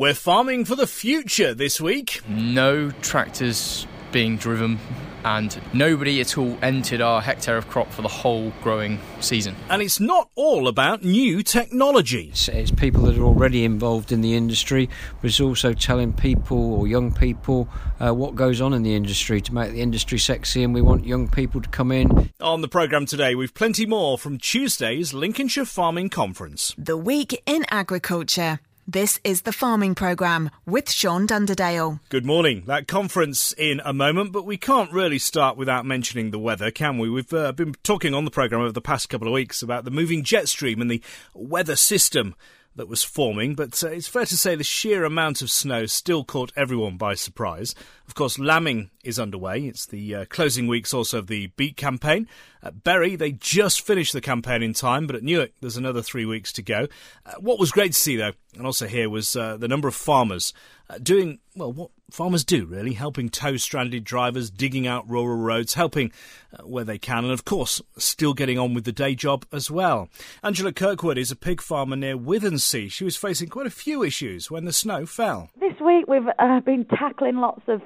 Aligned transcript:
We're 0.00 0.14
farming 0.14 0.64
for 0.64 0.76
the 0.76 0.86
future 0.86 1.52
this 1.52 1.78
week. 1.78 2.22
No 2.26 2.90
tractors 3.02 3.86
being 4.12 4.38
driven 4.38 4.78
and 5.26 5.60
nobody 5.74 6.22
at 6.22 6.38
all 6.38 6.56
entered 6.62 7.02
our 7.02 7.20
hectare 7.20 7.58
of 7.58 7.68
crop 7.68 7.92
for 7.92 8.00
the 8.00 8.08
whole 8.08 8.50
growing 8.62 8.98
season. 9.20 9.54
And 9.68 9.82
it's 9.82 10.00
not 10.00 10.30
all 10.36 10.68
about 10.68 11.04
new 11.04 11.42
technology. 11.42 12.28
It's, 12.30 12.48
it's, 12.48 12.70
people 12.70 13.02
that 13.02 13.18
are 13.18 13.24
already 13.24 13.62
involved 13.62 14.10
in 14.10 14.22
the 14.22 14.34
industry, 14.34 14.88
but 15.20 15.28
it's 15.28 15.38
also 15.38 15.74
telling 15.74 16.14
people 16.14 16.72
or 16.72 16.86
young 16.86 17.12
people 17.12 17.68
uh, 18.00 18.14
what 18.14 18.34
goes 18.34 18.62
on 18.62 18.72
in 18.72 18.82
the 18.82 18.94
industry 18.94 19.42
to 19.42 19.52
make 19.52 19.72
the 19.72 19.82
industry 19.82 20.18
sexy, 20.18 20.64
and 20.64 20.72
we 20.72 20.80
want 20.80 21.04
young 21.04 21.28
people 21.28 21.60
to 21.60 21.68
come 21.68 21.92
in. 21.92 22.30
On 22.40 22.62
the 22.62 22.68
programme 22.68 23.04
today, 23.04 23.34
we've 23.34 23.52
plenty 23.52 23.84
more 23.84 24.16
from 24.16 24.38
Tuesday's 24.38 25.12
Lincolnshire 25.12 25.66
Farming 25.66 26.08
Conference. 26.08 26.74
The 26.78 26.96
Week 26.96 27.42
in 27.44 27.66
Agriculture. 27.70 28.60
This 28.88 29.20
is 29.22 29.42
the 29.42 29.52
Farming 29.52 29.94
Programme 29.94 30.50
with 30.66 30.90
Sean 30.90 31.26
Dunderdale. 31.26 32.00
Good 32.08 32.24
morning. 32.24 32.64
That 32.66 32.88
conference 32.88 33.52
in 33.52 33.80
a 33.84 33.92
moment, 33.92 34.32
but 34.32 34.44
we 34.44 34.56
can't 34.56 34.90
really 34.90 35.18
start 35.18 35.56
without 35.56 35.86
mentioning 35.86 36.30
the 36.30 36.38
weather, 36.38 36.70
can 36.70 36.98
we? 36.98 37.08
We've 37.08 37.32
uh, 37.32 37.52
been 37.52 37.74
talking 37.84 38.14
on 38.14 38.24
the 38.24 38.30
programme 38.30 38.62
over 38.62 38.72
the 38.72 38.80
past 38.80 39.08
couple 39.08 39.28
of 39.28 39.34
weeks 39.34 39.62
about 39.62 39.84
the 39.84 39.90
moving 39.90 40.24
jet 40.24 40.48
stream 40.48 40.80
and 40.80 40.90
the 40.90 41.02
weather 41.34 41.76
system 41.76 42.34
that 42.76 42.88
was 42.88 43.02
forming, 43.02 43.54
but 43.54 43.82
uh, 43.84 43.88
it's 43.88 44.08
fair 44.08 44.24
to 44.24 44.36
say 44.36 44.54
the 44.54 44.64
sheer 44.64 45.04
amount 45.04 45.42
of 45.42 45.50
snow 45.50 45.86
still 45.86 46.24
caught 46.24 46.52
everyone 46.56 46.96
by 46.96 47.14
surprise. 47.14 47.74
Of 48.10 48.16
course, 48.16 48.40
lambing 48.40 48.90
is 49.04 49.20
underway. 49.20 49.60
It's 49.60 49.86
the 49.86 50.16
uh, 50.16 50.24
closing 50.24 50.66
weeks 50.66 50.92
also 50.92 51.18
of 51.18 51.28
the 51.28 51.46
Beet 51.56 51.76
campaign. 51.76 52.26
At 52.60 52.82
Bury, 52.82 53.14
they 53.14 53.30
just 53.30 53.82
finished 53.82 54.12
the 54.12 54.20
campaign 54.20 54.64
in 54.64 54.74
time, 54.74 55.06
but 55.06 55.14
at 55.14 55.22
Newark, 55.22 55.52
there's 55.60 55.76
another 55.76 56.02
three 56.02 56.24
weeks 56.24 56.52
to 56.54 56.62
go. 56.62 56.88
Uh, 57.24 57.34
what 57.38 57.60
was 57.60 57.70
great 57.70 57.92
to 57.92 57.98
see, 57.98 58.16
though, 58.16 58.32
and 58.56 58.66
also 58.66 58.88
here, 58.88 59.08
was 59.08 59.36
uh, 59.36 59.56
the 59.56 59.68
number 59.68 59.86
of 59.86 59.94
farmers 59.94 60.52
uh, 60.90 60.98
doing, 60.98 61.38
well, 61.54 61.72
what 61.72 61.90
farmers 62.10 62.44
do, 62.44 62.66
really, 62.66 62.94
helping 62.94 63.28
tow 63.28 63.56
stranded 63.56 64.02
drivers, 64.02 64.50
digging 64.50 64.88
out 64.88 65.08
rural 65.08 65.38
roads, 65.38 65.74
helping 65.74 66.10
uh, 66.58 66.64
where 66.64 66.84
they 66.84 66.98
can, 66.98 67.22
and 67.22 67.32
of 67.32 67.44
course, 67.44 67.80
still 67.96 68.34
getting 68.34 68.58
on 68.58 68.74
with 68.74 68.82
the 68.82 68.92
day 68.92 69.14
job 69.14 69.46
as 69.52 69.70
well. 69.70 70.08
Angela 70.42 70.72
Kirkwood 70.72 71.16
is 71.16 71.30
a 71.30 71.36
pig 71.36 71.60
farmer 71.60 71.94
near 71.94 72.18
Withernsea. 72.18 72.90
She 72.90 73.04
was 73.04 73.16
facing 73.16 73.48
quite 73.50 73.68
a 73.68 73.70
few 73.70 74.02
issues 74.02 74.50
when 74.50 74.64
the 74.64 74.72
snow 74.72 75.06
fell. 75.06 75.50
This 75.60 75.78
week, 75.80 76.08
we've 76.08 76.26
uh, 76.40 76.60
been 76.60 76.84
tackling 76.86 77.36
lots 77.36 77.62
of 77.68 77.80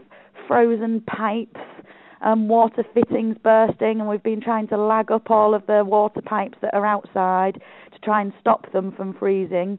frozen 0.47 1.01
pipes 1.03 1.61
and 2.21 2.49
water 2.49 2.85
fittings 2.95 3.37
bursting, 3.43 4.01
and 4.01 4.09
we've 4.09 4.23
been 4.23 4.41
trying 4.41 4.67
to 4.69 4.79
lag 4.79 5.11
up 5.11 5.31
all 5.31 5.55
of 5.55 5.67
the 5.67 5.85
water 5.85 6.23
pipes 6.23 6.57
that 6.63 6.73
are 6.75 6.87
outside 6.87 7.61
to 7.93 7.99
try 8.01 8.21
and 8.21 8.33
stop 8.41 8.73
them 8.73 8.93
from 8.93 9.15
freezing. 9.15 9.79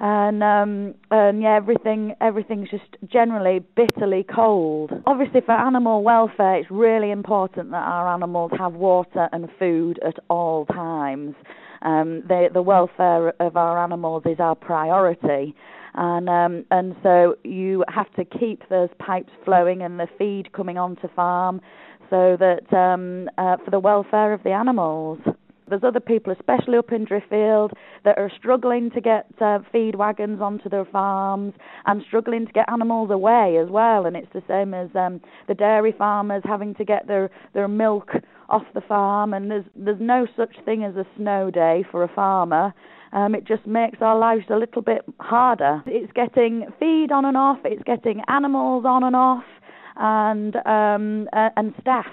And 0.00 0.42
um, 0.42 0.94
and 1.12 1.42
yeah, 1.42 1.54
everything 1.54 2.16
everything's 2.20 2.70
just 2.70 2.96
generally 3.12 3.60
bitterly 3.76 4.24
cold. 4.24 4.90
Obviously, 5.06 5.42
for 5.42 5.52
animal 5.52 6.02
welfare, 6.02 6.56
it's 6.56 6.70
really 6.70 7.12
important 7.12 7.70
that 7.70 7.86
our 7.86 8.12
animals 8.12 8.50
have 8.58 8.72
water 8.72 9.28
and 9.32 9.48
food 9.60 10.00
at 10.04 10.18
all 10.28 10.66
times. 10.66 11.36
Um, 11.82 12.22
the 12.26 12.48
the 12.52 12.62
welfare 12.62 13.34
of 13.40 13.56
our 13.56 13.78
animals 13.78 14.24
is 14.26 14.40
our 14.40 14.56
priority 14.56 15.54
and 15.94 16.28
um, 16.28 16.64
and 16.70 16.94
so 17.02 17.36
you 17.44 17.84
have 17.88 18.12
to 18.14 18.24
keep 18.24 18.68
those 18.68 18.88
pipes 18.98 19.32
flowing 19.44 19.82
and 19.82 19.98
the 19.98 20.08
feed 20.18 20.52
coming 20.52 20.78
onto 20.78 21.08
farm, 21.14 21.60
so 22.10 22.36
that 22.38 22.72
um, 22.76 23.28
uh, 23.38 23.56
for 23.64 23.70
the 23.70 23.80
welfare 23.80 24.32
of 24.32 24.42
the 24.42 24.50
animals. 24.50 25.18
There's 25.68 25.84
other 25.84 26.00
people, 26.00 26.34
especially 26.38 26.76
up 26.76 26.92
in 26.92 27.06
Driffield, 27.06 27.70
that 28.04 28.18
are 28.18 28.30
struggling 28.36 28.90
to 28.90 29.00
get 29.00 29.26
uh, 29.40 29.60
feed 29.70 29.94
wagons 29.94 30.42
onto 30.42 30.68
their 30.68 30.84
farms 30.84 31.54
and 31.86 32.02
struggling 32.06 32.46
to 32.46 32.52
get 32.52 32.70
animals 32.70 33.10
away 33.10 33.56
as 33.56 33.70
well. 33.70 34.04
And 34.04 34.14
it's 34.14 34.30
the 34.34 34.42
same 34.46 34.74
as 34.74 34.90
um, 34.94 35.22
the 35.48 35.54
dairy 35.54 35.94
farmers 35.96 36.42
having 36.44 36.74
to 36.74 36.84
get 36.84 37.06
their, 37.06 37.30
their 37.54 37.68
milk 37.68 38.10
off 38.50 38.64
the 38.74 38.82
farm. 38.82 39.32
And 39.32 39.50
there's 39.50 39.64
there's 39.74 40.00
no 40.00 40.26
such 40.36 40.56
thing 40.66 40.84
as 40.84 40.96
a 40.96 41.06
snow 41.16 41.50
day 41.50 41.84
for 41.90 42.02
a 42.02 42.08
farmer. 42.08 42.74
Um, 43.12 43.34
it 43.34 43.44
just 43.44 43.66
makes 43.66 43.98
our 44.00 44.18
lives 44.18 44.44
a 44.50 44.56
little 44.56 44.82
bit 44.82 45.02
harder. 45.20 45.82
It's 45.86 46.12
getting 46.12 46.66
feed 46.80 47.12
on 47.12 47.24
and 47.24 47.36
off, 47.36 47.58
it's 47.64 47.82
getting 47.84 48.22
animals 48.28 48.84
on 48.86 49.04
and 49.04 49.14
off, 49.14 49.44
and 49.96 50.56
um, 50.66 51.28
uh, 51.32 51.50
and 51.56 51.74
staff. 51.80 52.06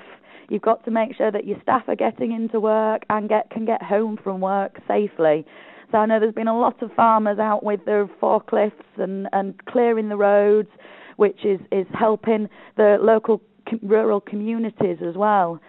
You've 0.50 0.62
got 0.64 0.84
to 0.86 0.92
make 0.92 1.16
sure 1.16 1.32
that 1.32 1.46
your 1.46 1.58
staff 1.62 1.84
are 1.88 1.96
getting 1.96 2.32
into 2.32 2.60
work 2.60 3.04
and 3.10 3.30
get 3.30 3.50
can 3.50 3.66
get 3.66 3.82
home 3.82 4.18
from 4.22 4.42
work 4.42 4.80
safely. 4.88 5.46
So 5.92 5.98
I 5.98 6.06
know 6.06 6.20
there's 6.20 6.34
been 6.34 6.48
a 6.48 6.60
lot 6.60 6.82
of 6.84 6.92
farmers 6.94 7.40
out 7.40 7.64
with 7.64 7.84
their 7.86 8.06
forklifts 8.22 8.98
and, 8.98 9.28
and 9.32 9.64
clearing 9.66 10.10
the 10.10 10.18
roads, 10.18 10.70
which 11.16 11.44
is, 11.44 11.60
is 11.72 11.88
helping 11.94 12.48
the 12.78 12.98
local 13.02 13.42
com- 13.68 13.80
rural 13.82 14.22
communities 14.22 14.98
as 15.08 15.16
well. 15.16 15.60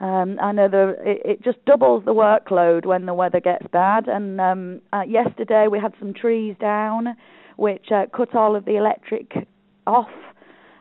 Um, 0.00 0.38
I 0.40 0.52
know 0.52 0.68
the, 0.68 0.94
it, 1.04 1.22
it, 1.24 1.42
just 1.42 1.64
doubles 1.64 2.04
the 2.04 2.14
workload 2.14 2.86
when 2.86 3.06
the 3.06 3.14
weather 3.14 3.40
gets 3.40 3.66
bad. 3.72 4.06
And 4.06 4.40
um, 4.40 4.80
uh, 4.92 5.02
yesterday 5.02 5.66
we 5.68 5.80
had 5.80 5.92
some 5.98 6.14
trees 6.14 6.54
down, 6.60 7.16
which 7.56 7.86
uh, 7.90 8.06
cut 8.16 8.34
all 8.34 8.54
of 8.54 8.64
the 8.64 8.76
electric 8.76 9.48
off. 9.88 10.10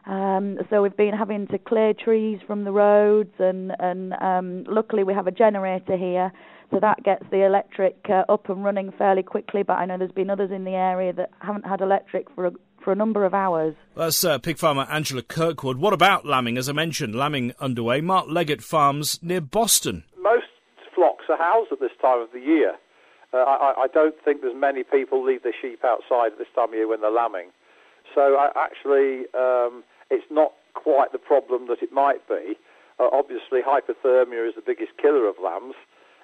Um, 0.05 0.59
so 0.69 0.81
we've 0.81 0.95
been 0.95 1.13
having 1.13 1.47
to 1.47 1.57
clear 1.57 1.93
trees 1.93 2.39
from 2.47 2.63
the 2.63 2.71
roads, 2.71 3.33
and 3.39 3.73
and 3.79 4.13
um, 4.21 4.63
luckily 4.65 5.03
we 5.03 5.13
have 5.13 5.27
a 5.27 5.31
generator 5.31 5.97
here, 5.97 6.31
so 6.71 6.79
that 6.79 7.03
gets 7.03 7.25
the 7.29 7.45
electric 7.45 7.97
uh, 8.09 8.23
up 8.29 8.47
and 8.49 8.63
running 8.63 8.93
fairly 8.97 9.23
quickly. 9.23 9.63
But 9.63 9.73
I 9.73 9.85
know 9.85 9.97
there's 9.97 10.11
been 10.11 10.29
others 10.29 10.51
in 10.51 10.63
the 10.63 10.75
area 10.75 11.11
that 11.11 11.31
haven't 11.39 11.65
had 11.65 11.81
electric 11.81 12.29
for 12.33 12.45
a, 12.45 12.51
for 12.87 12.93
a 12.93 12.95
number 12.95 13.25
of 13.25 13.33
hours. 13.33 13.75
That's 13.97 14.23
uh, 14.23 14.37
pig 14.37 14.57
farmer 14.57 14.87
Angela 14.89 15.21
Kirkwood. 15.21 15.75
What 15.77 15.91
about 15.91 16.25
lambing? 16.25 16.57
As 16.57 16.69
I 16.69 16.71
mentioned, 16.71 17.15
lambing 17.15 17.51
underway. 17.59 17.99
Mark 17.99 18.27
Leggett 18.29 18.61
Farms 18.61 19.19
near 19.21 19.41
Boston. 19.41 20.05
Most 20.17 20.47
flocks 20.95 21.25
are 21.27 21.37
housed 21.37 21.73
at 21.73 21.81
this 21.81 21.91
time 22.01 22.21
of 22.21 22.31
the 22.31 22.39
year. 22.39 22.75
Uh, 23.33 23.39
I, 23.39 23.73
I, 23.77 23.87
don't 23.93 24.15
think 24.23 24.39
there's 24.39 24.55
many 24.55 24.83
people 24.83 25.21
leave 25.21 25.43
their 25.43 25.51
sheep 25.61 25.83
outside 25.83 26.31
at 26.31 26.37
this 26.37 26.47
time 26.55 26.69
of 26.69 26.75
year 26.75 26.87
when 26.87 27.01
they're 27.01 27.11
lambing. 27.11 27.49
So 28.15 28.37
I, 28.39 28.51
actually, 28.55 29.27
um, 29.35 29.83
it's 30.09 30.31
not 30.31 30.53
quite 30.73 31.11
the 31.11 31.19
problem 31.19 31.67
that 31.67 31.83
it 31.83 31.91
might 31.91 32.25
be. 32.29 32.55
Uh, 33.01 33.09
obviously, 33.11 33.59
hypothermia 33.59 34.47
is 34.47 34.55
the 34.55 34.63
biggest 34.65 34.91
killer 34.95 35.27
of 35.27 35.35
lambs 35.43 35.75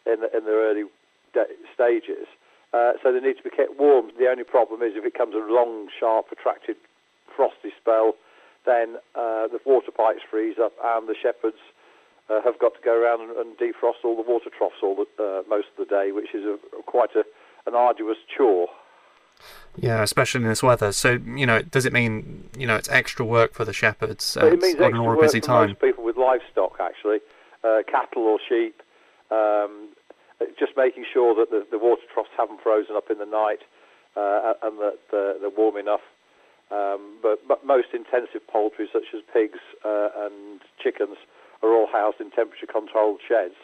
in 0.06 0.22
the, 0.22 0.32
in 0.32 0.46
their 0.46 0.64
early 0.64 0.84
de- 1.34 1.60
stages. 1.76 2.26
Uh, 2.74 2.94
so 3.04 3.14
they 3.14 3.20
need 3.20 3.38
to 3.38 3.44
be 3.44 3.52
kept 3.52 3.80
warm. 3.80 4.10
The 4.18 4.28
only 4.28 4.44
problem 4.44 4.82
is 4.82 4.94
if 4.96 5.06
it 5.06 5.14
comes 5.14 5.36
a 5.36 5.38
long, 5.38 5.90
sharp, 6.00 6.28
protracted 6.28 6.76
frosty 7.36 7.72
spell, 7.80 8.16
then 8.66 8.98
uh, 9.16 9.48
the 9.48 9.60
water 9.66 9.92
pipes 9.92 10.22
freeze 10.30 10.58
up 10.60 10.74
and 10.84 11.08
the 11.08 11.16
shepherds 11.22 11.62
uh, 12.30 12.42
have 12.42 12.58
got 12.60 12.74
to 12.74 12.80
go 12.84 12.94
around 12.96 13.22
and, 13.22 13.38
and, 13.38 13.58
defrost 13.58 14.04
all 14.04 14.16
the 14.16 14.28
water 14.28 14.50
troughs 14.56 14.78
all 14.82 14.96
the, 14.96 15.24
uh, 15.24 15.44
most 15.50 15.68
of 15.78 15.86
the 15.88 15.90
day, 15.94 16.12
which 16.12 16.34
is 16.34 16.44
a, 16.46 16.58
quite 16.86 17.10
a, 17.16 17.24
an 17.68 17.76
arduous 17.76 18.18
chore. 18.36 18.68
Yeah, 19.76 20.02
especially 20.04 20.44
in 20.44 20.48
this 20.48 20.64
weather. 20.64 20.92
So, 20.92 21.20
you 21.26 21.46
know, 21.46 21.62
does 21.62 21.86
it 21.86 21.92
mean, 21.92 22.50
you 22.58 22.66
know, 22.66 22.76
it's 22.76 22.90
extra 22.90 23.26
work 23.26 23.54
for 23.54 23.66
the 23.66 23.74
shepherds 23.74 24.38
uh, 24.38 24.46
it 24.46 24.62
means 24.62 24.80
on 24.80 24.94
an 24.94 24.98
more 24.98 25.20
busy 25.20 25.42
time? 25.42 25.70
most 25.70 25.82
people 25.82 26.04
with 26.04 26.16
livestock, 26.16 26.78
actually, 26.80 27.20
uh, 27.64 27.80
cattle 27.88 28.24
or 28.24 28.40
sheep. 28.48 28.82
Um, 29.32 29.90
just 30.58 30.74
making 30.78 31.06
sure 31.12 31.36
that 31.36 31.50
the, 31.50 31.66
the 31.70 31.80
water 31.80 32.02
troughs 32.14 32.30
haven't 32.38 32.62
frozen 32.62 32.96
up 32.96 33.10
in 33.10 33.18
the 33.18 33.26
night 33.26 33.62
uh, 34.16 34.54
and 34.64 34.78
that 34.80 35.04
uh, 35.12 35.40
they're 35.40 35.54
warm 35.56 35.78
enough. 35.78 36.02
Um, 36.72 37.20
but, 37.22 37.46
but, 37.48 37.66
most 37.66 37.94
intensive 37.94 38.42
poultry, 38.48 38.90
such 38.92 39.14
as 39.14 39.22
pigs 39.32 39.60
uh, 39.86 40.10
and 40.26 40.62
chickens, 40.82 41.18
are 41.62 41.70
all 41.70 41.88
housed 41.92 42.20
in 42.20 42.32
temperature-controlled 42.32 43.20
sheds. 43.28 43.56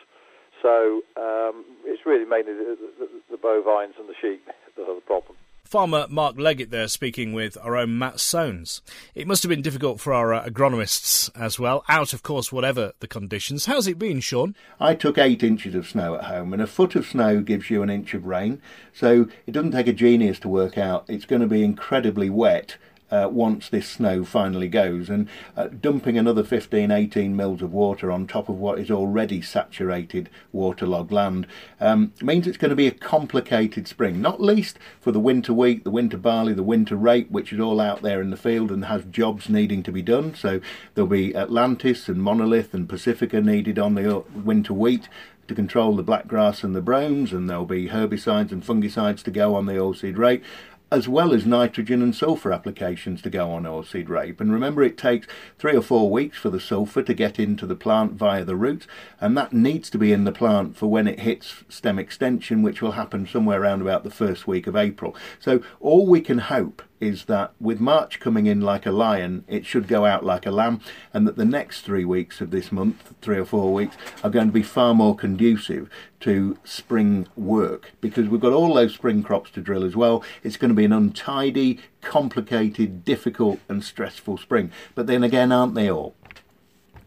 So 0.62 1.02
um, 1.18 1.66
it's 1.86 2.06
really 2.06 2.26
mainly 2.26 2.54
the, 2.54 2.78
the, 3.00 3.08
the 3.32 3.38
bovines 3.38 3.96
and 3.98 4.08
the 4.08 4.16
sheep 4.20 4.46
that 4.76 4.84
are 4.84 4.96
the 4.96 5.02
problem. 5.02 5.38
Farmer 5.70 6.08
Mark 6.10 6.40
Leggett 6.40 6.72
there 6.72 6.88
speaking 6.88 7.32
with 7.32 7.56
our 7.62 7.78
own 7.78 7.96
Matt 8.00 8.16
Soanes. 8.16 8.82
It 9.14 9.28
must 9.28 9.44
have 9.44 9.52
been 9.52 9.62
difficult 9.62 10.00
for 10.00 10.16
our 10.16 10.34
uh, 10.34 10.44
agronomists 10.44 11.30
as 11.40 11.60
well, 11.60 11.86
out 11.88 12.12
of 12.12 12.24
course, 12.24 12.52
whatever 12.52 12.94
the 13.02 13.08
conditions. 13.08 13.68
How's 13.68 13.86
it 13.86 14.00
been, 14.00 14.20
Sean? 14.20 14.56
I 14.80 14.96
took 14.96 15.20
eight 15.20 15.44
inches 15.44 15.76
of 15.76 15.88
snow 15.88 16.16
at 16.16 16.24
home, 16.24 16.54
and 16.54 16.62
a 16.64 16.66
foot 16.66 16.96
of 16.96 17.06
snow 17.06 17.42
gives 17.42 17.70
you 17.70 17.84
an 17.84 17.92
inch 17.92 18.16
of 18.16 18.26
rain, 18.26 18.64
so 18.96 19.28
it 19.46 19.52
doesn't 19.52 19.74
take 19.74 19.86
a 19.86 19.94
genius 19.94 20.40
to 20.40 20.50
work 20.50 20.76
out 20.76 21.06
it's 21.08 21.26
going 21.26 21.44
to 21.44 21.48
be 21.48 21.64
incredibly 21.64 22.32
wet 22.32 22.78
uh, 23.12 23.30
once 23.32 23.70
this 23.70 23.88
snow 23.88 24.24
finally 24.24 24.68
goes. 24.68 25.10
And 25.10 25.28
uh, 25.56 25.68
dumping 25.68 26.18
another 26.18 26.44
15, 26.44 26.92
18 26.92 27.36
mils 27.36 27.62
of 27.62 27.74
water 27.74 28.12
on 28.12 28.28
top 28.28 28.50
of 28.50 28.56
what 28.56 28.80
is 28.80 28.92
already 28.92 29.42
saturated 29.42 30.30
waterlogged 30.52 31.12
land 31.12 31.48
um, 31.80 32.14
means 32.22 32.48
it's 32.48 32.58
going 32.58 32.70
to 32.70 32.76
be 32.76 32.88
a 32.88 32.92
complicated 32.92 33.88
spring, 33.88 34.22
not 34.22 34.42
least 34.42 34.78
for 35.00 35.12
the 35.12 35.20
winter 35.20 35.54
wheat, 35.54 35.84
the 35.84 35.92
winter 35.92 36.18
barley, 36.18 36.54
the 36.54 36.64
winter 36.64 36.96
rape, 36.96 37.30
which 37.32 37.54
is 37.54 37.60
all 37.60 37.80
out 37.80 38.02
there 38.02 38.22
in 38.22 38.30
the 38.30 38.38
field 38.38 38.72
and 38.72 38.86
has 38.86 39.04
jobs 39.06 39.50
needing 39.50 39.84
to 39.84 39.92
be 39.92 40.02
done. 40.02 40.36
So 40.36 40.62
there'll 40.94 41.08
be 41.08 41.36
Atlantis 41.36 42.08
and 42.08 42.22
Monolith 42.22 42.74
and 42.74 42.88
Pacifica 42.88 43.42
needed 43.42 43.80
on 43.80 43.96
the 43.96 44.18
uh, 44.18 44.24
winter 44.34 44.74
wheat 44.74 45.10
to 45.50 45.56
control 45.56 45.96
the 45.96 46.04
blackgrass 46.04 46.64
and 46.64 46.76
the 46.76 46.82
bromes, 46.82 47.34
and 47.34 47.50
there'll 47.50 47.66
be 47.66 47.90
herbicides 47.90 48.52
and 48.52 48.64
fungicides 48.64 49.24
to 49.24 49.32
go 49.32 49.56
on 49.56 49.66
the 49.66 49.74
oilseed 49.74 50.16
rape 50.16 50.44
as 50.92 51.08
well 51.08 51.34
as 51.34 51.46
nitrogen 51.46 52.02
and 52.02 52.16
sulfur 52.16 52.52
applications 52.52 53.22
to 53.22 53.30
go 53.30 53.52
on 53.52 53.64
oilseed 53.64 54.10
rape. 54.10 54.42
And 54.42 54.52
remember, 54.52 54.84
it 54.84 54.98
takes 54.98 55.28
three 55.58 55.76
or 55.76 55.82
four 55.82 56.10
weeks 56.10 56.38
for 56.38 56.50
the 56.50 56.60
sulfur 56.60 57.04
to 57.04 57.14
get 57.14 57.40
into 57.40 57.66
the 57.66 57.76
plant 57.76 58.14
via 58.14 58.44
the 58.44 58.56
roots, 58.56 58.88
and 59.22 59.38
that 59.38 59.54
needs 59.54 59.90
to 59.92 59.98
be 59.98 60.12
in 60.12 60.24
the 60.24 60.32
plant 60.32 60.76
for 60.76 60.88
when 60.88 61.08
it 61.08 61.20
hits 61.20 61.64
stem 61.70 62.00
extension, 62.00 62.62
which 62.62 62.82
will 62.82 62.94
happen 62.94 63.28
somewhere 63.28 63.62
around 63.62 63.82
about 63.82 64.04
the 64.04 64.12
first 64.12 64.48
week 64.48 64.68
of 64.68 64.76
April. 64.76 65.16
So 65.40 65.62
all 65.80 66.08
we 66.08 66.22
can 66.22 66.40
hope 66.40 66.82
is 67.00 67.26
that 67.26 67.54
with 67.60 67.80
March 67.80 68.20
coming 68.20 68.46
in 68.46 68.62
like 68.62 68.86
a 68.86 68.92
lion, 68.92 69.44
it 69.48 69.66
should 69.66 69.88
go 69.88 70.06
out 70.06 70.26
like 70.26 70.46
a 70.46 70.52
lamb, 70.52 70.82
and 71.14 71.28
that 71.28 71.36
the 71.36 71.46
next 71.46 71.82
three 71.82 72.06
weeks 72.06 72.42
of 72.42 72.52
this 72.52 72.72
month, 72.72 73.14
three 73.22 73.38
or 73.38 73.46
four 73.46 73.74
weeks, 73.74 73.96
are 74.24 74.30
going 74.30 74.48
to 74.48 74.54
be 74.54 74.64
far 74.64 74.94
more 74.94 75.16
conducive 75.16 75.90
to 76.20 76.58
spring 76.64 77.28
work 77.36 77.92
because 78.02 78.28
we've 78.28 78.42
got 78.42 78.54
all 78.54 78.74
those 78.74 78.94
spring 78.94 79.24
crops 79.24 79.52
to 79.52 79.62
drill 79.62 79.84
as 79.84 79.96
well. 79.96 80.24
It's 80.44 80.58
going 80.58 80.70
to 80.70 80.76
be 80.76 80.86
an 80.86 80.94
untidy, 80.94 81.80
complicated, 82.02 83.06
difficult, 83.06 83.60
and 83.70 83.84
stressful 83.84 84.38
spring. 84.38 84.72
But 84.96 85.08
then 85.08 85.24
again, 85.24 85.52
aren't 85.52 85.76
they 85.76 85.90
all? 85.90 86.16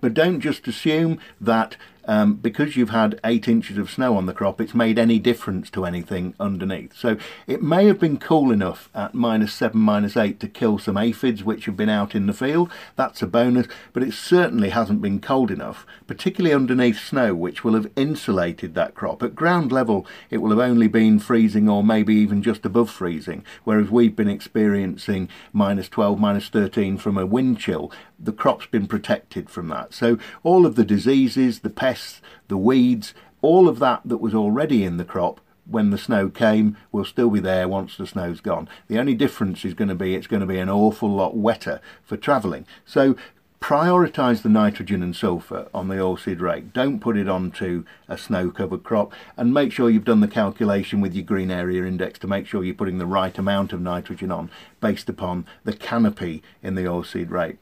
But 0.01 0.15
don't 0.15 0.41
just 0.41 0.67
assume 0.67 1.21
that 1.41 1.77
um, 2.05 2.35
because 2.35 2.77
you've 2.77 2.91
had 2.91 3.21
eight 3.25 3.49
inches 3.49 3.79
of 3.79 3.91
snow 3.91 4.17
on 4.17 4.27
the 4.27 4.33
crop, 4.33 4.61
it's 4.61 4.75
made 4.75 4.99
any 4.99 5.19
difference 5.19 5.71
to 5.71 5.85
anything 5.85 6.35
underneath. 6.41 6.97
So 6.97 7.17
it 7.47 7.63
may 7.63 7.87
have 7.87 8.01
been 8.01 8.19
cool 8.19 8.51
enough 8.51 8.89
at 8.95 9.15
minus 9.15 9.53
seven, 9.53 9.81
minus 9.81 10.17
eight 10.17 10.41
to 10.41 10.49
kill 10.49 10.79
some 10.79 10.97
aphids 10.97 11.45
which 11.45 11.67
have 11.67 11.77
been 11.77 11.89
out 11.89 12.15
in 12.15 12.27
the 12.27 12.33
field. 12.33 12.71
That's 12.97 13.23
a 13.23 13.27
bonus, 13.27 13.67
but 13.93 14.03
it 14.03 14.15
certainly 14.15 14.71
hasn't 14.71 15.03
been 15.03 15.21
cold 15.21 15.51
enough, 15.51 15.87
particularly 16.07 16.55
underneath 16.55 16.99
snow, 16.99 17.35
which 17.35 17.65
will 17.65 17.75
have 17.75 17.91
insulated 17.97 18.75
that 18.75 18.95
crop. 18.95 19.23
At 19.23 19.35
ground 19.35 19.71
level, 19.71 20.07
it 20.31 20.39
will 20.39 20.51
have 20.51 20.59
only 20.59 20.89
been 20.89 21.19
freezing 21.19 21.69
or 21.69 21.85
maybe 21.85 22.15
even 22.15 22.43
just 22.43 22.67
above 22.67 22.91
freezing, 22.91 23.45
whereas 23.65 23.91
we've 23.91 24.17
been 24.17 24.29
experiencing 24.29 25.29
minus 25.53 25.89
12, 25.89 26.19
minus 26.19 26.49
13 26.49 26.99
from 26.99 27.17
a 27.17 27.27
wind 27.27 27.59
chill. 27.59 27.93
The 28.19 28.33
crop's 28.33 28.67
been 28.67 28.87
protected 28.87 29.51
from 29.51 29.69
that. 29.69 29.95
So 29.95 30.19
all 30.43 30.65
of 30.65 30.77
the 30.77 30.85
diseases, 30.85 31.61
the 31.61 31.71
pests, 31.71 31.92
pests, 31.93 32.23
the 32.49 32.57
weeds, 32.57 33.13
all 33.43 33.69
of 33.69 33.79
that 33.79 34.01
that 34.07 34.17
was 34.17 34.35
already 34.35 34.83
in 34.83 34.97
the 34.97 35.05
crop 35.05 35.41
when 35.67 35.91
the 35.91 35.99
snow 35.99 36.31
came 36.31 36.75
will 36.91 37.05
still 37.05 37.29
be 37.29 37.39
there 37.39 37.69
once 37.69 37.99
the 37.99 38.07
snow's 38.07 38.41
gone. 38.41 38.67
The 38.89 38.99
only 38.99 39.15
difference 39.15 39.63
is 39.63 39.75
going 39.75 39.91
to 39.91 39.95
be 39.95 40.15
it's 40.15 40.27
going 40.27 40.41
to 40.41 40.47
be 40.47 40.59
an 40.59 40.71
awful 40.71 41.11
lot 41.11 41.37
wetter 41.37 41.83
for 42.03 42.17
travelling. 42.17 42.65
So 42.87 43.15
prioritise 43.61 44.41
the 44.41 44.49
nitrogen 44.49 45.03
and 45.03 45.15
sulphur 45.15 45.69
on 45.75 45.89
the 45.89 45.97
oilseed 45.97 46.41
rape. 46.41 46.73
Don't 46.73 46.99
put 46.99 47.19
it 47.19 47.29
onto 47.29 47.85
a 48.09 48.17
snow 48.17 48.51
covered 48.51 48.83
crop 48.83 49.13
and 49.37 49.53
make 49.53 49.71
sure 49.71 49.91
you've 49.91 50.07
done 50.07 50.21
the 50.21 50.29
calculation 50.29 51.03
with 51.03 51.15
your 51.15 51.25
green 51.25 51.51
area 51.51 51.85
index 51.85 52.19
to 52.21 52.27
make 52.27 52.47
sure 52.47 52.65
you're 52.65 52.75
putting 52.75 52.97
the 52.97 53.07
right 53.07 53.37
amount 53.37 53.75
of 53.75 53.83
nitrogen 53.83 54.33
on 54.33 54.51
based 54.81 55.11
upon 55.11 55.45
the 55.65 55.75
canopy 55.75 56.43
in 56.63 56.75
the 56.75 56.85
oilseed 56.85 57.31
rape. 57.31 57.59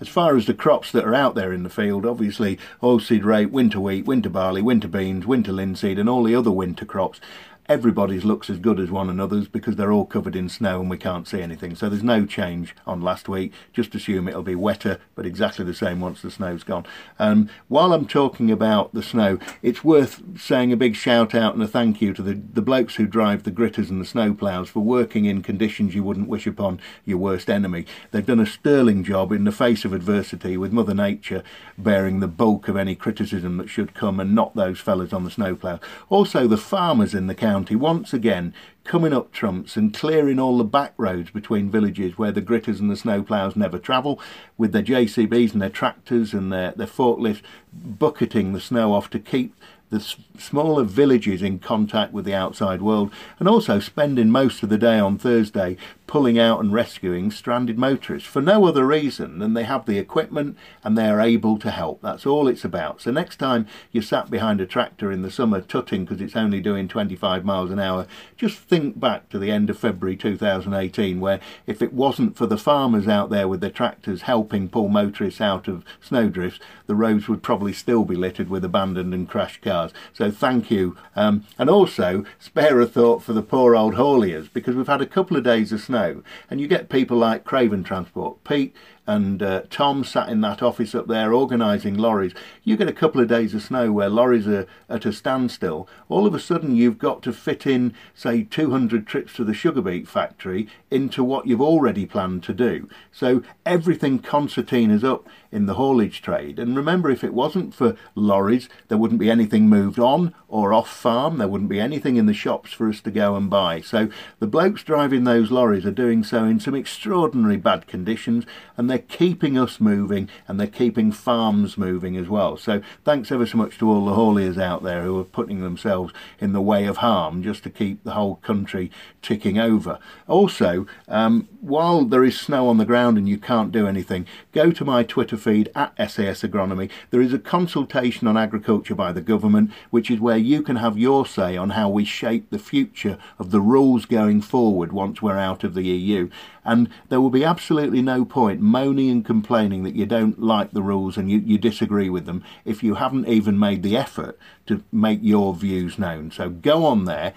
As 0.00 0.08
far 0.08 0.36
as 0.36 0.46
the 0.46 0.54
crops 0.54 0.90
that 0.92 1.04
are 1.04 1.14
out 1.14 1.34
there 1.34 1.52
in 1.52 1.62
the 1.62 1.70
field, 1.70 2.04
obviously 2.04 2.58
oilseed 2.82 3.24
rape, 3.24 3.50
winter 3.50 3.78
wheat, 3.78 4.04
winter 4.04 4.28
barley, 4.28 4.60
winter 4.60 4.88
beans, 4.88 5.24
winter 5.24 5.52
linseed, 5.52 5.98
and 5.98 6.08
all 6.08 6.24
the 6.24 6.34
other 6.34 6.50
winter 6.50 6.84
crops 6.84 7.20
everybody's 7.66 8.24
looks 8.24 8.50
as 8.50 8.58
good 8.58 8.78
as 8.78 8.90
one 8.90 9.08
another's 9.08 9.48
because 9.48 9.76
they're 9.76 9.92
all 9.92 10.04
covered 10.04 10.36
in 10.36 10.48
snow 10.48 10.80
and 10.80 10.90
we 10.90 10.98
can't 10.98 11.26
see 11.26 11.40
anything. 11.40 11.74
So 11.74 11.88
there's 11.88 12.02
no 12.02 12.26
change 12.26 12.76
on 12.86 13.00
last 13.00 13.28
week. 13.28 13.52
Just 13.72 13.94
assume 13.94 14.28
it'll 14.28 14.42
be 14.42 14.54
wetter, 14.54 14.98
but 15.14 15.24
exactly 15.24 15.64
the 15.64 15.74
same 15.74 16.00
once 16.00 16.20
the 16.20 16.30
snow's 16.30 16.62
gone. 16.62 16.84
Um, 17.18 17.48
while 17.68 17.94
I'm 17.94 18.06
talking 18.06 18.50
about 18.50 18.92
the 18.92 19.02
snow, 19.02 19.38
it's 19.62 19.82
worth 19.82 20.22
saying 20.38 20.72
a 20.72 20.76
big 20.76 20.94
shout 20.94 21.34
out 21.34 21.54
and 21.54 21.62
a 21.62 21.66
thank 21.66 22.02
you 22.02 22.12
to 22.12 22.22
the, 22.22 22.34
the 22.34 22.62
blokes 22.62 22.96
who 22.96 23.06
drive 23.06 23.44
the 23.44 23.50
gritters 23.50 23.88
and 23.88 24.00
the 24.00 24.06
snow 24.06 24.34
ploughs 24.34 24.68
for 24.68 24.80
working 24.80 25.24
in 25.24 25.42
conditions 25.42 25.94
you 25.94 26.04
wouldn't 26.04 26.28
wish 26.28 26.46
upon 26.46 26.80
your 27.04 27.18
worst 27.18 27.48
enemy. 27.48 27.86
They've 28.10 28.26
done 28.26 28.40
a 28.40 28.46
sterling 28.46 29.04
job 29.04 29.32
in 29.32 29.44
the 29.44 29.52
face 29.52 29.84
of 29.86 29.92
adversity 29.94 30.56
with 30.58 30.72
Mother 30.72 30.94
Nature 30.94 31.42
bearing 31.78 32.20
the 32.20 32.28
bulk 32.28 32.68
of 32.68 32.76
any 32.76 32.94
criticism 32.94 33.56
that 33.56 33.68
should 33.68 33.94
come 33.94 34.20
and 34.20 34.34
not 34.34 34.54
those 34.54 34.80
fellas 34.80 35.12
on 35.12 35.24
the 35.24 35.30
snowplow. 35.30 35.80
Also, 36.10 36.46
the 36.46 36.58
farmers 36.58 37.14
in 37.14 37.26
the 37.26 37.34
county 37.34 37.53
County 37.54 37.76
once 37.76 38.12
again 38.12 38.52
coming 38.82 39.12
up 39.12 39.30
trumps 39.30 39.76
and 39.76 39.94
clearing 39.94 40.40
all 40.40 40.58
the 40.58 40.64
back 40.64 40.92
roads 40.96 41.30
between 41.30 41.70
villages 41.70 42.18
where 42.18 42.32
the 42.32 42.42
gritters 42.42 42.80
and 42.80 42.90
the 42.90 42.96
snowplows 42.96 43.54
never 43.54 43.78
travel 43.78 44.20
with 44.58 44.72
their 44.72 44.82
JCBs 44.82 45.52
and 45.52 45.62
their 45.62 45.70
tractors 45.70 46.34
and 46.34 46.52
their, 46.52 46.72
their 46.72 46.88
forklifts 46.88 47.42
bucketing 47.72 48.54
the 48.54 48.60
snow 48.60 48.92
off 48.92 49.08
to 49.10 49.20
keep 49.20 49.54
the 49.94 50.14
smaller 50.36 50.82
villages 50.82 51.40
in 51.40 51.60
contact 51.60 52.12
with 52.12 52.24
the 52.24 52.34
outside 52.34 52.82
world 52.82 53.12
and 53.38 53.48
also 53.48 53.78
spending 53.78 54.28
most 54.28 54.62
of 54.64 54.68
the 54.68 54.76
day 54.76 54.98
on 54.98 55.16
Thursday 55.16 55.76
pulling 56.08 56.38
out 56.38 56.60
and 56.60 56.72
rescuing 56.72 57.30
stranded 57.30 57.78
motorists 57.78 58.28
for 58.28 58.42
no 58.42 58.66
other 58.66 58.86
reason 58.86 59.38
than 59.38 59.54
they 59.54 59.62
have 59.62 59.86
the 59.86 59.98
equipment 59.98 60.56
and 60.82 60.98
they 60.98 61.08
are 61.08 61.20
able 61.20 61.58
to 61.58 61.70
help. 61.70 62.02
That's 62.02 62.26
all 62.26 62.48
it's 62.48 62.64
about. 62.64 63.00
So 63.00 63.12
next 63.12 63.36
time 63.36 63.66
you're 63.92 64.02
sat 64.02 64.30
behind 64.30 64.60
a 64.60 64.66
tractor 64.66 65.12
in 65.12 65.22
the 65.22 65.30
summer 65.30 65.60
tutting 65.60 66.04
because 66.04 66.20
it's 66.20 66.36
only 66.36 66.60
doing 66.60 66.88
25 66.88 67.44
miles 67.44 67.70
an 67.70 67.78
hour, 67.78 68.06
just 68.36 68.58
think 68.58 68.98
back 68.98 69.28
to 69.28 69.38
the 69.38 69.50
end 69.50 69.70
of 69.70 69.78
February 69.78 70.16
2018 70.16 71.20
where 71.20 71.40
if 71.66 71.80
it 71.80 71.92
wasn't 71.92 72.36
for 72.36 72.46
the 72.46 72.58
farmers 72.58 73.06
out 73.06 73.30
there 73.30 73.46
with 73.46 73.60
their 73.60 73.70
tractors 73.70 74.22
helping 74.22 74.68
pull 74.68 74.88
motorists 74.88 75.40
out 75.40 75.68
of 75.68 75.84
snowdrifts, 76.00 76.58
the 76.86 76.96
roads 76.96 77.28
would 77.28 77.42
probably 77.42 77.72
still 77.72 78.04
be 78.04 78.16
littered 78.16 78.50
with 78.50 78.64
abandoned 78.64 79.14
and 79.14 79.28
crashed 79.28 79.62
cars. 79.62 79.83
So 80.12 80.30
thank 80.30 80.70
you. 80.70 80.96
Um, 81.16 81.44
and 81.58 81.70
also 81.70 82.24
spare 82.38 82.80
a 82.80 82.86
thought 82.86 83.22
for 83.22 83.32
the 83.32 83.42
poor 83.42 83.74
old 83.74 83.94
hauliers 83.94 84.52
because 84.52 84.76
we've 84.76 84.86
had 84.86 85.02
a 85.02 85.06
couple 85.06 85.36
of 85.36 85.44
days 85.44 85.72
of 85.72 85.80
snow 85.80 85.94
snow. 85.94 86.22
And 86.50 86.60
you 86.60 86.68
get 86.68 86.88
people 86.88 87.16
like 87.16 87.44
Craven 87.44 87.84
Transport. 87.84 88.42
Pete 88.44 88.74
and 89.06 89.42
uh, 89.42 89.62
Tom 89.70 90.04
sat 90.04 90.28
in 90.28 90.40
that 90.40 90.62
office 90.62 90.94
up 90.94 91.06
there 91.06 91.32
organising 91.32 91.96
lorries. 91.96 92.32
You 92.62 92.76
get 92.76 92.88
a 92.88 92.92
couple 92.92 93.20
of 93.20 93.28
days 93.28 93.54
of 93.54 93.62
snow 93.62 93.92
where 93.92 94.08
lorries 94.08 94.48
are 94.48 94.66
at 94.88 95.04
a 95.04 95.12
standstill. 95.12 95.88
All 96.08 96.26
of 96.26 96.34
a 96.34 96.40
sudden, 96.40 96.74
you've 96.74 96.98
got 96.98 97.22
to 97.22 97.32
fit 97.32 97.66
in, 97.66 97.94
say, 98.14 98.42
200 98.44 99.06
trips 99.06 99.34
to 99.34 99.44
the 99.44 99.54
sugar 99.54 99.82
beet 99.82 100.08
factory 100.08 100.68
into 100.90 101.22
what 101.22 101.46
you've 101.46 101.60
already 101.60 102.06
planned 102.06 102.42
to 102.44 102.54
do. 102.54 102.88
So 103.12 103.42
everything 103.66 104.20
concertina's 104.20 105.04
up 105.04 105.28
in 105.52 105.66
the 105.66 105.74
haulage 105.74 106.22
trade. 106.22 106.58
And 106.58 106.76
remember, 106.76 107.10
if 107.10 107.22
it 107.22 107.34
wasn't 107.34 107.74
for 107.74 107.96
lorries, 108.14 108.68
there 108.88 108.98
wouldn't 108.98 109.20
be 109.20 109.30
anything 109.30 109.68
moved 109.68 109.98
on 109.98 110.34
or 110.48 110.72
off 110.72 110.88
farm. 110.88 111.38
There 111.38 111.48
wouldn't 111.48 111.70
be 111.70 111.80
anything 111.80 112.16
in 112.16 112.26
the 112.26 112.32
shops 112.32 112.72
for 112.72 112.88
us 112.88 113.00
to 113.02 113.10
go 113.10 113.36
and 113.36 113.50
buy. 113.50 113.80
So 113.80 114.08
the 114.38 114.46
blokes 114.46 114.82
driving 114.82 115.24
those 115.24 115.50
lorries 115.50 115.84
are 115.84 115.90
doing 115.90 116.24
so 116.24 116.44
in 116.44 116.58
some 116.58 116.74
extraordinary 116.74 117.56
bad 117.56 117.86
conditions, 117.86 118.46
and 118.76 118.88
they're 118.94 119.02
keeping 119.02 119.58
us 119.58 119.80
moving 119.80 120.28
and 120.46 120.60
they're 120.60 120.68
keeping 120.68 121.10
farms 121.10 121.76
moving 121.76 122.16
as 122.16 122.28
well. 122.28 122.56
So 122.56 122.80
thanks 123.04 123.32
ever 123.32 123.44
so 123.44 123.58
much 123.58 123.76
to 123.78 123.90
all 123.90 124.04
the 124.04 124.12
hauliers 124.12 124.56
out 124.56 124.84
there 124.84 125.02
who 125.02 125.18
are 125.18 125.24
putting 125.24 125.62
themselves 125.62 126.12
in 126.38 126.52
the 126.52 126.60
way 126.60 126.86
of 126.86 126.98
harm 126.98 127.42
just 127.42 127.64
to 127.64 127.70
keep 127.70 128.04
the 128.04 128.12
whole 128.12 128.36
country 128.36 128.92
ticking 129.20 129.58
over. 129.58 129.98
Also, 130.28 130.86
um, 131.08 131.48
while 131.60 132.04
there 132.04 132.22
is 132.22 132.38
snow 132.38 132.68
on 132.68 132.78
the 132.78 132.84
ground 132.84 133.18
and 133.18 133.28
you 133.28 133.36
can't 133.36 133.72
do 133.72 133.88
anything, 133.88 134.28
go 134.52 134.70
to 134.70 134.84
my 134.84 135.02
Twitter 135.02 135.36
feed 135.36 135.72
at 135.74 135.92
SAS 135.98 136.42
Agronomy. 136.42 136.88
There 137.10 137.20
is 137.20 137.32
a 137.32 137.38
consultation 137.40 138.28
on 138.28 138.36
agriculture 138.36 138.94
by 138.94 139.10
the 139.10 139.20
government, 139.20 139.72
which 139.90 140.08
is 140.08 140.20
where 140.20 140.36
you 140.36 140.62
can 140.62 140.76
have 140.76 140.96
your 140.96 141.26
say 141.26 141.56
on 141.56 141.70
how 141.70 141.88
we 141.88 142.04
shape 142.04 142.50
the 142.50 142.60
future 142.60 143.18
of 143.40 143.50
the 143.50 143.60
rules 143.60 144.06
going 144.06 144.40
forward 144.40 144.92
once 144.92 145.20
we're 145.20 145.36
out 145.36 145.64
of 145.64 145.74
the 145.74 145.82
EU. 145.82 146.30
And 146.64 146.88
there 147.08 147.20
will 147.20 147.30
be 147.30 147.44
absolutely 147.44 148.02
no 148.02 148.24
point 148.24 148.60
moaning 148.60 149.10
and 149.10 149.24
complaining 149.24 149.82
that 149.82 149.94
you 149.94 150.06
don't 150.06 150.40
like 150.40 150.72
the 150.72 150.82
rules 150.82 151.16
and 151.16 151.30
you, 151.30 151.38
you 151.38 151.58
disagree 151.58 152.08
with 152.08 152.26
them 152.26 152.42
if 152.64 152.82
you 152.82 152.94
haven't 152.94 153.28
even 153.28 153.58
made 153.58 153.82
the 153.82 153.96
effort 153.96 154.38
to 154.66 154.82
make 154.90 155.20
your 155.22 155.54
views 155.54 155.98
known. 155.98 156.30
So 156.30 156.48
go 156.48 156.86
on 156.86 157.04
there, 157.04 157.34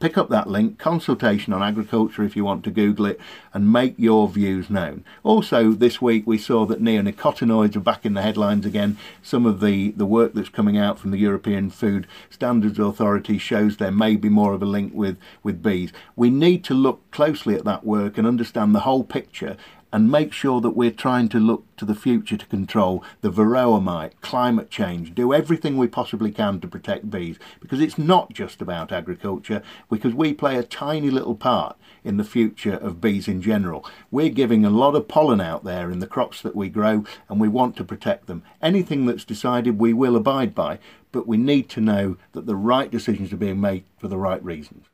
pick 0.00 0.18
up 0.18 0.30
that 0.30 0.48
link, 0.48 0.78
consultation 0.78 1.52
on 1.52 1.62
agriculture 1.62 2.24
if 2.24 2.34
you 2.34 2.44
want 2.44 2.64
to 2.64 2.70
Google 2.70 3.06
it, 3.06 3.20
and 3.52 3.72
make 3.72 3.94
your 3.98 4.28
views 4.28 4.70
known. 4.70 5.04
Also, 5.22 5.72
this 5.72 6.00
week 6.00 6.26
we 6.26 6.38
saw 6.38 6.64
that 6.66 6.82
neonicotinoids 6.82 7.76
are 7.76 7.80
back 7.80 8.04
in 8.04 8.14
the 8.14 8.22
headlines 8.22 8.66
again. 8.66 8.96
Some 9.22 9.46
of 9.46 9.60
the, 9.60 9.90
the 9.92 10.06
work 10.06 10.32
that's 10.32 10.48
coming 10.48 10.78
out 10.78 10.98
from 10.98 11.10
the 11.10 11.18
European 11.18 11.70
Food 11.70 12.06
Standards 12.30 12.78
Authority 12.78 13.38
shows 13.38 13.76
there 13.76 13.92
may 13.92 14.16
be 14.16 14.30
more 14.30 14.54
of 14.54 14.62
a 14.62 14.66
link 14.66 14.92
with, 14.94 15.18
with 15.42 15.62
bees. 15.62 15.92
We 16.16 16.30
need 16.30 16.64
to 16.64 16.74
look 16.74 17.08
closely 17.10 17.54
at 17.54 17.64
that 17.66 17.84
work 17.84 18.16
and 18.16 18.26
understand 18.26 18.74
the 18.74 18.80
whole 18.80 19.04
picture 19.04 19.56
and 19.92 20.10
make 20.10 20.32
sure 20.32 20.60
that 20.60 20.70
we're 20.70 20.90
trying 20.90 21.28
to 21.28 21.38
look 21.38 21.64
to 21.76 21.84
the 21.84 21.94
future 21.94 22.36
to 22.36 22.46
control 22.46 23.02
the 23.20 23.30
varroa 23.30 23.82
mite, 23.82 24.20
climate 24.20 24.70
change, 24.70 25.14
do 25.14 25.32
everything 25.32 25.76
we 25.76 25.88
possibly 25.88 26.30
can 26.30 26.60
to 26.60 26.68
protect 26.68 27.10
bees 27.10 27.38
because 27.60 27.80
it's 27.80 27.98
not 27.98 28.32
just 28.32 28.60
about 28.60 28.92
agriculture 28.92 29.62
because 29.90 30.14
we 30.14 30.32
play 30.32 30.56
a 30.56 30.62
tiny 30.62 31.10
little 31.10 31.34
part 31.34 31.76
in 32.04 32.16
the 32.16 32.24
future 32.24 32.74
of 32.74 33.00
bees 33.00 33.28
in 33.28 33.42
general. 33.42 33.84
We're 34.10 34.30
giving 34.30 34.64
a 34.64 34.70
lot 34.70 34.94
of 34.94 35.08
pollen 35.08 35.40
out 35.40 35.64
there 35.64 35.90
in 35.90 35.98
the 35.98 36.06
crops 36.06 36.40
that 36.42 36.56
we 36.56 36.68
grow 36.68 37.04
and 37.28 37.40
we 37.40 37.48
want 37.48 37.76
to 37.76 37.84
protect 37.84 38.26
them. 38.26 38.42
Anything 38.62 39.06
that's 39.06 39.24
decided 39.24 39.78
we 39.78 39.92
will 39.92 40.16
abide 40.16 40.54
by, 40.54 40.78
but 41.12 41.26
we 41.26 41.36
need 41.36 41.68
to 41.70 41.80
know 41.80 42.16
that 42.32 42.46
the 42.46 42.56
right 42.56 42.90
decisions 42.90 43.32
are 43.32 43.36
being 43.36 43.60
made 43.60 43.84
for 43.98 44.08
the 44.08 44.18
right 44.18 44.42
reasons. 44.44 44.86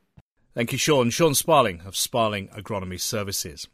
Thank 0.57 0.71
you, 0.71 0.79
Sean. 0.79 1.11
Sean 1.11 1.35
Sparling 1.35 1.81
of 1.85 1.95
Sparling 1.95 2.47
Agronomy 2.47 2.99
Services. 2.99 3.67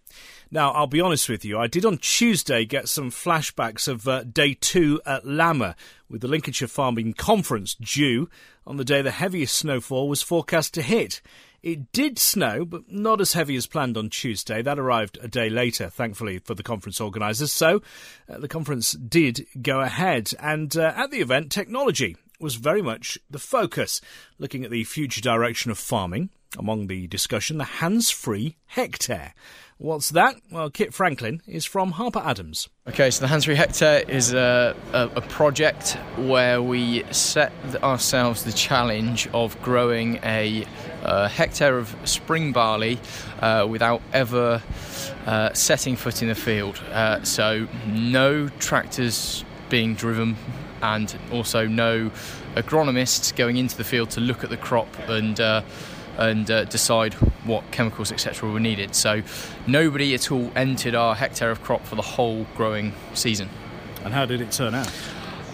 Now, 0.51 0.71
I'll 0.71 0.85
be 0.85 0.99
honest 0.99 1.29
with 1.29 1.45
you, 1.45 1.57
I 1.57 1.67
did 1.67 1.85
on 1.85 1.97
Tuesday 1.97 2.65
get 2.65 2.89
some 2.89 3.09
flashbacks 3.09 3.87
of 3.87 4.05
uh, 4.05 4.25
day 4.25 4.57
two 4.59 4.99
at 5.05 5.23
LAMMA 5.23 5.75
with 6.09 6.19
the 6.19 6.27
Lincolnshire 6.27 6.67
Farming 6.67 7.13
Conference 7.13 7.73
due 7.75 8.29
on 8.67 8.75
the 8.75 8.83
day 8.83 9.01
the 9.01 9.11
heaviest 9.11 9.55
snowfall 9.55 10.09
was 10.09 10.21
forecast 10.21 10.73
to 10.73 10.81
hit. 10.81 11.21
It 11.61 11.93
did 11.93 12.19
snow, 12.19 12.65
but 12.65 12.91
not 12.91 13.21
as 13.21 13.31
heavy 13.31 13.55
as 13.55 13.65
planned 13.65 13.95
on 13.95 14.09
Tuesday. 14.09 14.61
That 14.61 14.77
arrived 14.77 15.17
a 15.21 15.29
day 15.29 15.49
later, 15.49 15.89
thankfully, 15.89 16.39
for 16.39 16.53
the 16.53 16.63
conference 16.63 16.99
organisers. 16.99 17.53
So 17.53 17.81
uh, 18.27 18.39
the 18.39 18.49
conference 18.49 18.91
did 18.91 19.47
go 19.61 19.79
ahead. 19.79 20.33
And 20.37 20.75
uh, 20.75 20.91
at 20.97 21.11
the 21.11 21.21
event, 21.21 21.49
technology 21.49 22.17
was 22.41 22.55
very 22.55 22.81
much 22.81 23.17
the 23.29 23.39
focus, 23.39 24.01
looking 24.37 24.65
at 24.65 24.69
the 24.69 24.83
future 24.83 25.21
direction 25.21 25.71
of 25.71 25.77
farming. 25.77 26.29
Among 26.57 26.87
the 26.87 27.07
discussion, 27.07 27.57
the 27.57 27.63
hands 27.63 28.11
free 28.11 28.57
hectare. 28.67 29.33
What's 29.83 30.09
that? 30.09 30.35
Well, 30.51 30.69
Kit 30.69 30.93
Franklin 30.93 31.41
is 31.47 31.65
from 31.65 31.91
Harper 31.91 32.21
Adams. 32.23 32.69
Okay, 32.87 33.09
so 33.09 33.21
the 33.21 33.27
Hands 33.27 33.43
Free 33.43 33.55
Hectare 33.55 34.03
is 34.07 34.33
a, 34.33 34.75
a, 34.93 35.09
a, 35.17 35.21
project 35.21 35.97
where 36.15 36.61
we 36.61 37.03
set 37.11 37.51
ourselves 37.83 38.43
the 38.43 38.51
challenge 38.51 39.27
of 39.33 39.61
growing 39.61 40.19
a, 40.23 40.65
a 41.01 41.27
hectare 41.27 41.77
of 41.77 41.95
spring 42.05 42.53
barley 42.53 42.99
uh, 43.41 43.65
without 43.69 44.01
ever 44.13 44.61
uh, 45.25 45.51
setting 45.53 45.95
foot 45.95 46.21
in 46.21 46.27
the 46.27 46.35
field. 46.35 46.79
Uh, 46.91 47.23
so, 47.23 47.67
no 47.87 48.47
tractors 48.59 49.43
being 49.69 49.95
driven, 49.95 50.37
and 50.81 51.17
also 51.31 51.67
no 51.67 52.11
agronomists 52.55 53.35
going 53.35 53.57
into 53.57 53.75
the 53.75 53.83
field 53.83 54.11
to 54.11 54.21
look 54.21 54.43
at 54.43 54.49
the 54.49 54.57
crop 54.57 54.87
and 55.09 55.39
uh, 55.39 55.61
and 56.17 56.49
uh, 56.49 56.65
decide 56.65 57.13
what 57.45 57.69
chemicals, 57.71 58.11
etc., 58.11 58.49
were 58.49 58.59
needed. 58.59 58.95
So 58.95 59.21
nobody 59.67 60.13
at 60.13 60.31
all 60.31 60.51
entered 60.55 60.95
our 60.95 61.15
hectare 61.15 61.51
of 61.51 61.61
crop 61.61 61.85
for 61.85 61.95
the 61.95 62.01
whole 62.01 62.45
growing 62.55 62.93
season. 63.13 63.49
And 64.03 64.13
how 64.13 64.25
did 64.25 64.41
it 64.41 64.51
turn 64.51 64.75
out? 64.75 64.91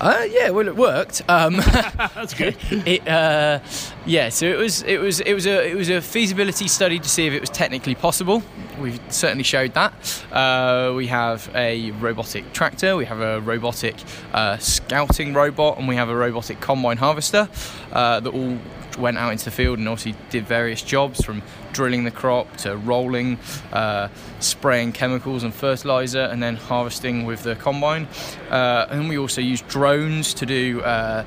Uh, 0.02 0.26
yeah, 0.30 0.50
well, 0.50 0.66
it 0.68 0.76
worked. 0.78 1.22
Um, 1.28 1.58
That's 2.16 2.34
good. 2.34 2.56
it, 2.72 3.06
uh, 3.06 3.60
yeah, 4.06 4.30
so 4.30 4.46
it 4.46 4.58
was, 4.58 4.82
it 4.84 5.00
was, 5.00 5.20
it 5.20 5.34
was 5.34 5.46
a, 5.46 5.70
it 5.70 5.76
was 5.76 5.90
a 5.90 6.02
feasibility 6.02 6.70
study 6.70 7.00
to 7.00 7.10
see 7.10 7.28
if 7.28 7.34
it 7.34 7.42
was 7.42 7.50
technically 7.50 7.96
possible. 7.96 8.42
We've 8.80 9.00
certainly 9.10 9.44
showed 9.44 9.74
that. 9.74 10.24
Uh, 10.32 10.94
we 10.96 11.08
have 11.08 11.52
a 11.54 11.92
robotic 11.92 12.54
tractor, 12.54 12.96
we 12.96 13.06
have 13.06 13.20
a 13.20 13.42
robotic 13.42 13.96
uh, 14.34 14.58
scouting 14.58 15.34
robot, 15.34 15.78
and 15.78 15.88
we 15.88 15.96
have 15.96 16.08
a 16.08 16.16
robotic 16.16 16.62
combine 16.62 16.98
harvester 16.98 17.50
uh, 17.92 18.22
that 18.22 18.34
all 18.34 18.58
went 18.98 19.18
out 19.18 19.32
into 19.32 19.46
the 19.46 19.52
field 19.52 19.80
and 19.80 19.88
obviously 19.88 20.16
did 20.30 20.48
various 20.48 20.82
jobs 20.82 21.24
from 21.24 21.42
drilling 21.74 22.04
the 22.04 22.12
crop 22.12 22.58
to 22.58 22.76
rolling, 22.78 23.38
uh, 23.72 24.08
spraying 24.40 24.92
chemicals 24.92 25.44
and 25.44 25.54
fertilizer, 25.54 26.22
and 26.22 26.42
then 26.42 26.56
harvesting 26.56 27.26
with 27.26 27.44
the 27.44 27.56
combine. 27.56 28.08
Uh, 28.50 28.88
and 28.90 29.10
we 29.10 29.18
also 29.18 29.42
used 29.42 29.68
drones 29.68 30.34
to 30.34 30.46
do 30.46 30.82
uh, 30.82 31.24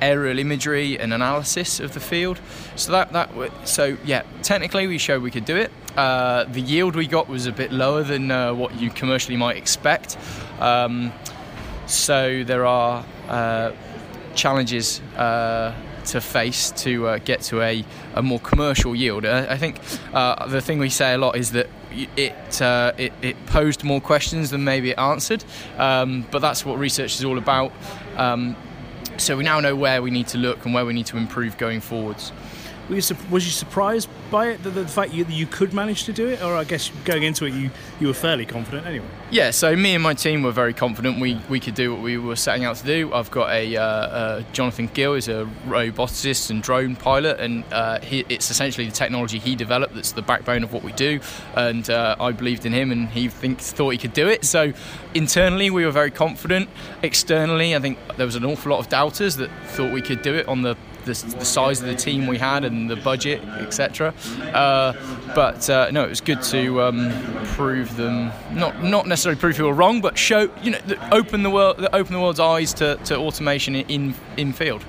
aerial 0.00 0.38
imagery 0.38 0.98
and 0.98 1.12
analysis 1.12 1.80
of 1.80 1.94
the 1.94 2.00
field. 2.00 2.40
So 2.76 2.92
that 2.92 3.12
that 3.12 3.30
so 3.68 3.96
yeah, 4.04 4.22
technically 4.42 4.86
we 4.86 4.98
showed 4.98 5.22
we 5.22 5.30
could 5.30 5.44
do 5.44 5.56
it. 5.56 5.70
Uh, 5.96 6.44
the 6.44 6.60
yield 6.60 6.96
we 6.96 7.06
got 7.06 7.28
was 7.28 7.46
a 7.46 7.52
bit 7.52 7.70
lower 7.70 8.02
than 8.02 8.30
uh, 8.30 8.52
what 8.54 8.74
you 8.80 8.90
commercially 8.90 9.36
might 9.36 9.56
expect. 9.56 10.16
Um, 10.58 11.12
so 11.86 12.44
there 12.44 12.64
are 12.66 13.04
uh, 13.28 13.72
challenges 14.34 15.00
to 16.06 16.20
face 16.20 16.70
to 16.72 17.06
uh, 17.06 17.18
get 17.18 17.40
to 17.42 17.62
a, 17.62 17.84
a 18.14 18.22
more 18.22 18.40
commercial 18.40 18.94
yield. 18.94 19.24
I 19.24 19.56
think 19.56 19.78
uh, 20.12 20.46
the 20.46 20.60
thing 20.60 20.78
we 20.78 20.90
say 20.90 21.14
a 21.14 21.18
lot 21.18 21.36
is 21.36 21.52
that 21.52 21.68
it, 22.16 22.62
uh, 22.62 22.92
it, 22.96 23.12
it 23.22 23.46
posed 23.46 23.84
more 23.84 24.00
questions 24.00 24.50
than 24.50 24.64
maybe 24.64 24.90
it 24.90 24.98
answered, 24.98 25.44
um, 25.78 26.26
but 26.30 26.40
that's 26.40 26.64
what 26.64 26.78
research 26.78 27.14
is 27.14 27.24
all 27.24 27.38
about. 27.38 27.72
Um, 28.16 28.56
so 29.18 29.36
we 29.36 29.44
now 29.44 29.60
know 29.60 29.76
where 29.76 30.02
we 30.02 30.10
need 30.10 30.28
to 30.28 30.38
look 30.38 30.64
and 30.64 30.74
where 30.74 30.84
we 30.86 30.92
need 30.92 31.06
to 31.06 31.16
improve 31.16 31.58
going 31.58 31.80
forwards. 31.80 32.32
You, 32.88 32.96
was 33.30 33.44
you 33.46 33.52
surprised 33.52 34.08
by 34.30 34.48
it, 34.48 34.62
the, 34.62 34.70
the 34.70 34.88
fact 34.88 35.12
you, 35.12 35.24
you 35.28 35.46
could 35.46 35.72
manage 35.72 36.04
to 36.04 36.12
do 36.12 36.28
it, 36.28 36.42
or 36.42 36.56
I 36.56 36.64
guess 36.64 36.90
going 37.04 37.22
into 37.22 37.44
it, 37.46 37.54
you, 37.54 37.70
you 38.00 38.08
were 38.08 38.14
fairly 38.14 38.44
confident 38.44 38.86
anyway? 38.86 39.06
Yeah, 39.30 39.50
so 39.50 39.74
me 39.76 39.94
and 39.94 40.02
my 40.02 40.14
team 40.14 40.42
were 40.42 40.52
very 40.52 40.74
confident 40.74 41.20
we, 41.20 41.40
we 41.48 41.60
could 41.60 41.74
do 41.74 41.94
what 41.94 42.02
we 42.02 42.18
were 42.18 42.36
setting 42.36 42.64
out 42.64 42.76
to 42.76 42.84
do. 42.84 43.12
I've 43.14 43.30
got 43.30 43.50
a 43.50 43.76
uh, 43.76 43.82
uh, 43.82 44.42
Jonathan 44.52 44.88
Gill 44.92 45.14
is 45.14 45.28
a 45.28 45.48
roboticist 45.66 46.50
and 46.50 46.62
drone 46.62 46.96
pilot, 46.96 47.40
and 47.40 47.64
uh, 47.72 48.00
he, 48.00 48.24
it's 48.28 48.50
essentially 48.50 48.86
the 48.86 48.92
technology 48.92 49.38
he 49.38 49.54
developed 49.54 49.94
that's 49.94 50.12
the 50.12 50.22
backbone 50.22 50.62
of 50.64 50.72
what 50.72 50.82
we 50.82 50.92
do. 50.92 51.20
And 51.54 51.88
uh, 51.88 52.16
I 52.18 52.32
believed 52.32 52.66
in 52.66 52.72
him, 52.72 52.90
and 52.90 53.08
he 53.08 53.28
think, 53.28 53.60
thought 53.60 53.90
he 53.90 53.98
could 53.98 54.12
do 54.12 54.28
it. 54.28 54.44
So 54.44 54.72
internally, 55.14 55.70
we 55.70 55.84
were 55.84 55.92
very 55.92 56.10
confident. 56.10 56.68
Externally, 57.02 57.76
I 57.76 57.78
think 57.78 57.98
there 58.16 58.26
was 58.26 58.36
an 58.36 58.44
awful 58.44 58.72
lot 58.72 58.80
of 58.80 58.88
doubters 58.88 59.36
that 59.36 59.50
thought 59.66 59.92
we 59.92 60.02
could 60.02 60.22
do 60.22 60.34
it 60.34 60.48
on 60.48 60.62
the 60.62 60.76
the, 61.04 61.36
the, 61.38 61.44
size 61.44 61.80
of 61.80 61.86
the 61.86 61.94
team 61.94 62.26
we 62.26 62.38
had 62.38 62.64
and 62.64 62.88
the 62.90 62.96
budget, 62.96 63.42
etc. 63.44 64.14
Uh, 64.52 64.92
but 65.34 65.68
uh, 65.68 65.90
no, 65.90 66.04
it 66.04 66.08
was 66.08 66.20
good 66.20 66.42
to 66.42 66.82
um, 66.82 67.12
prove 67.48 67.96
them 67.96 68.30
not 68.52 68.82
not 68.82 69.06
necessarily 69.06 69.40
prove 69.40 69.56
people 69.56 69.72
wrong, 69.72 70.00
but 70.00 70.16
show 70.16 70.50
you 70.62 70.72
know 70.72 70.80
open 71.10 71.42
the 71.42 71.50
world 71.50 71.86
open 71.92 72.12
the 72.12 72.20
world's 72.20 72.40
eyes 72.40 72.72
to, 72.74 72.96
to 73.04 73.16
automation 73.16 73.76
in 73.76 74.14
in 74.36 74.52
field. 74.52 74.84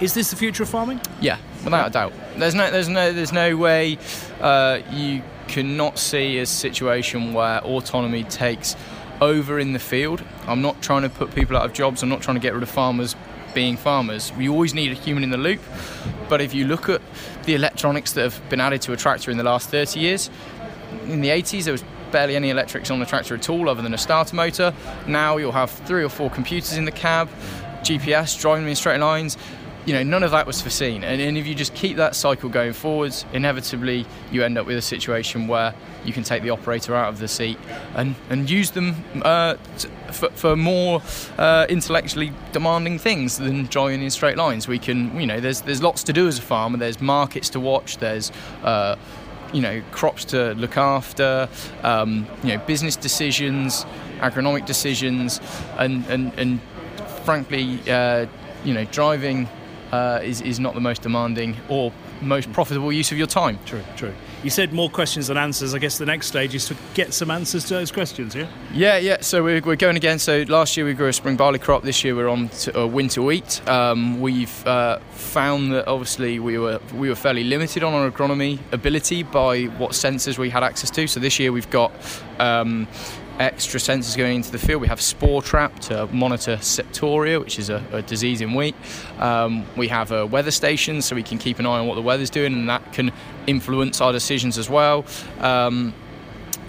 Is 0.00 0.12
this 0.12 0.30
the 0.30 0.36
future 0.36 0.62
of 0.62 0.68
farming? 0.68 1.00
Yeah, 1.20 1.38
without 1.64 1.88
a 1.88 1.90
doubt. 1.90 2.12
There's 2.36 2.54
no 2.54 2.70
there's 2.70 2.88
no 2.88 3.12
there's 3.12 3.32
no 3.32 3.56
way 3.56 3.98
uh, 4.40 4.80
you 4.90 5.22
cannot 5.48 5.98
see 5.98 6.38
a 6.38 6.46
situation 6.46 7.32
where 7.32 7.60
autonomy 7.60 8.24
takes 8.24 8.76
over 9.20 9.58
in 9.58 9.72
the 9.72 9.78
field. 9.78 10.22
I'm 10.46 10.60
not 10.60 10.82
trying 10.82 11.02
to 11.02 11.08
put 11.08 11.34
people 11.34 11.56
out 11.56 11.64
of 11.64 11.72
jobs. 11.72 12.02
I'm 12.02 12.08
not 12.08 12.20
trying 12.20 12.36
to 12.36 12.40
get 12.40 12.52
rid 12.52 12.62
of 12.62 12.68
farmers 12.68 13.16
being 13.56 13.78
farmers. 13.78 14.34
We 14.34 14.50
always 14.50 14.74
need 14.74 14.92
a 14.92 14.94
human 14.94 15.24
in 15.24 15.30
the 15.30 15.38
loop. 15.38 15.62
But 16.28 16.42
if 16.42 16.52
you 16.52 16.66
look 16.66 16.90
at 16.90 17.00
the 17.44 17.54
electronics 17.54 18.12
that 18.12 18.20
have 18.20 18.50
been 18.50 18.60
added 18.60 18.82
to 18.82 18.92
a 18.92 18.98
tractor 18.98 19.30
in 19.30 19.38
the 19.38 19.44
last 19.44 19.70
30 19.70 19.98
years, 19.98 20.28
in 21.04 21.22
the 21.22 21.30
80s 21.30 21.64
there 21.64 21.72
was 21.72 21.82
barely 22.12 22.36
any 22.36 22.50
electrics 22.50 22.90
on 22.90 23.00
the 23.00 23.06
tractor 23.06 23.34
at 23.34 23.48
all 23.48 23.70
other 23.70 23.80
than 23.80 23.94
a 23.94 23.98
starter 23.98 24.36
motor. 24.36 24.74
Now 25.06 25.38
you'll 25.38 25.52
have 25.52 25.70
three 25.70 26.04
or 26.04 26.10
four 26.10 26.28
computers 26.28 26.76
in 26.76 26.84
the 26.84 26.92
cab, 26.92 27.30
GPS 27.80 28.38
driving 28.38 28.64
them 28.64 28.68
in 28.68 28.76
straight 28.76 29.00
lines 29.00 29.38
you 29.86 29.92
know, 29.92 30.02
none 30.02 30.24
of 30.24 30.32
that 30.32 30.46
was 30.46 30.60
foreseen. 30.60 31.04
And, 31.04 31.20
and, 31.20 31.38
if 31.38 31.46
you 31.46 31.54
just 31.54 31.72
keep 31.74 31.96
that 31.96 32.16
cycle 32.16 32.48
going 32.48 32.72
forwards, 32.72 33.24
inevitably 33.32 34.04
you 34.32 34.42
end 34.42 34.58
up 34.58 34.66
with 34.66 34.76
a 34.76 34.82
situation 34.82 35.46
where 35.46 35.72
you 36.04 36.12
can 36.12 36.24
take 36.24 36.42
the 36.42 36.50
operator 36.50 36.94
out 36.94 37.08
of 37.08 37.20
the 37.20 37.28
seat 37.28 37.56
and, 37.94 38.16
and 38.28 38.50
use 38.50 38.72
them 38.72 38.96
uh, 39.22 39.54
t- 39.78 39.88
for, 40.10 40.28
for, 40.30 40.56
more 40.56 41.00
uh, 41.38 41.66
intellectually 41.68 42.32
demanding 42.50 42.98
things 42.98 43.38
than 43.38 43.66
driving 43.66 44.02
in 44.02 44.10
straight 44.10 44.36
lines. 44.36 44.66
We 44.66 44.80
can, 44.80 45.18
you 45.20 45.26
know, 45.26 45.38
there's 45.38 45.60
there's 45.60 45.82
lots 45.82 46.02
to 46.04 46.12
do 46.12 46.26
as 46.26 46.38
a 46.38 46.42
farmer. 46.42 46.78
There's 46.78 47.00
markets 47.00 47.48
to 47.50 47.60
watch. 47.60 47.98
There's 47.98 48.32
uh, 48.64 48.96
you 49.52 49.60
know, 49.60 49.80
crops 49.92 50.24
to 50.26 50.54
look 50.54 50.76
after, 50.76 51.48
um, 51.84 52.26
you 52.42 52.56
know, 52.56 52.58
business 52.66 52.96
decisions, 52.96 53.86
agronomic 54.18 54.66
decisions, 54.66 55.40
and 55.78 56.04
and, 56.06 56.32
and 56.36 56.60
frankly, 57.24 57.80
uh, 57.88 58.26
you 58.64 58.74
know, 58.74 58.84
driving 58.86 59.48
uh, 59.92 60.20
is, 60.22 60.40
is 60.40 60.60
not 60.60 60.74
the 60.74 60.80
most 60.80 61.02
demanding 61.02 61.56
or 61.68 61.92
most 62.20 62.52
profitable 62.52 62.92
use 62.92 63.12
of 63.12 63.18
your 63.18 63.26
time. 63.26 63.58
True, 63.66 63.82
true. 63.96 64.12
You 64.42 64.50
said 64.50 64.72
more 64.72 64.88
questions 64.88 65.26
than 65.26 65.36
answers. 65.36 65.74
I 65.74 65.78
guess 65.78 65.98
the 65.98 66.06
next 66.06 66.28
stage 66.28 66.54
is 66.54 66.66
to 66.66 66.76
get 66.94 67.12
some 67.12 67.30
answers 67.30 67.64
to 67.64 67.74
those 67.74 67.90
questions, 67.92 68.34
yeah? 68.34 68.48
Yeah, 68.72 68.96
yeah. 68.96 69.18
So 69.20 69.42
we're, 69.42 69.60
we're 69.60 69.76
going 69.76 69.96
again. 69.96 70.18
So 70.18 70.44
last 70.48 70.76
year 70.76 70.86
we 70.86 70.94
grew 70.94 71.08
a 71.08 71.12
spring 71.12 71.36
barley 71.36 71.58
crop. 71.58 71.82
This 71.82 72.04
year 72.04 72.14
we're 72.14 72.28
on 72.28 72.48
to 72.48 72.78
a 72.78 72.86
winter 72.86 73.22
wheat. 73.22 73.66
Um, 73.68 74.20
we've 74.20 74.66
uh, 74.66 74.98
found 75.10 75.72
that 75.72 75.86
obviously 75.86 76.38
we 76.38 76.58
were 76.58 76.80
we 76.94 77.08
were 77.08 77.14
fairly 77.14 77.44
limited 77.44 77.82
on 77.82 77.92
our 77.92 78.10
agronomy 78.10 78.58
ability 78.72 79.22
by 79.22 79.64
what 79.64 79.92
sensors 79.92 80.38
we 80.38 80.50
had 80.50 80.62
access 80.62 80.90
to. 80.90 81.06
So 81.06 81.20
this 81.20 81.38
year 81.38 81.52
we've 81.52 81.70
got 81.70 81.92
um, 82.38 82.86
extra 83.38 83.78
sensors 83.78 84.16
going 84.16 84.36
into 84.36 84.50
the 84.50 84.58
field. 84.58 84.80
We 84.80 84.88
have 84.88 85.00
Spore 85.00 85.42
Trap 85.42 85.78
to 85.80 86.06
monitor 86.08 86.56
septoria, 86.56 87.38
which 87.40 87.58
is 87.58 87.70
a, 87.70 87.84
a 87.92 88.02
disease 88.02 88.40
in 88.40 88.54
wheat. 88.54 88.74
Um, 89.18 89.66
we 89.76 89.88
have 89.88 90.12
a 90.12 90.26
weather 90.26 90.50
station, 90.50 91.02
so 91.02 91.14
we 91.14 91.22
can 91.22 91.38
keep 91.38 91.58
an 91.58 91.66
eye 91.66 91.78
on 91.78 91.86
what 91.86 91.94
the 91.94 92.02
weather's 92.02 92.30
doing, 92.30 92.52
and 92.52 92.68
that 92.68 92.92
can 92.92 93.12
influence 93.46 94.00
our 94.00 94.12
decisions 94.12 94.58
as 94.58 94.70
well. 94.70 95.04
Um, 95.40 95.94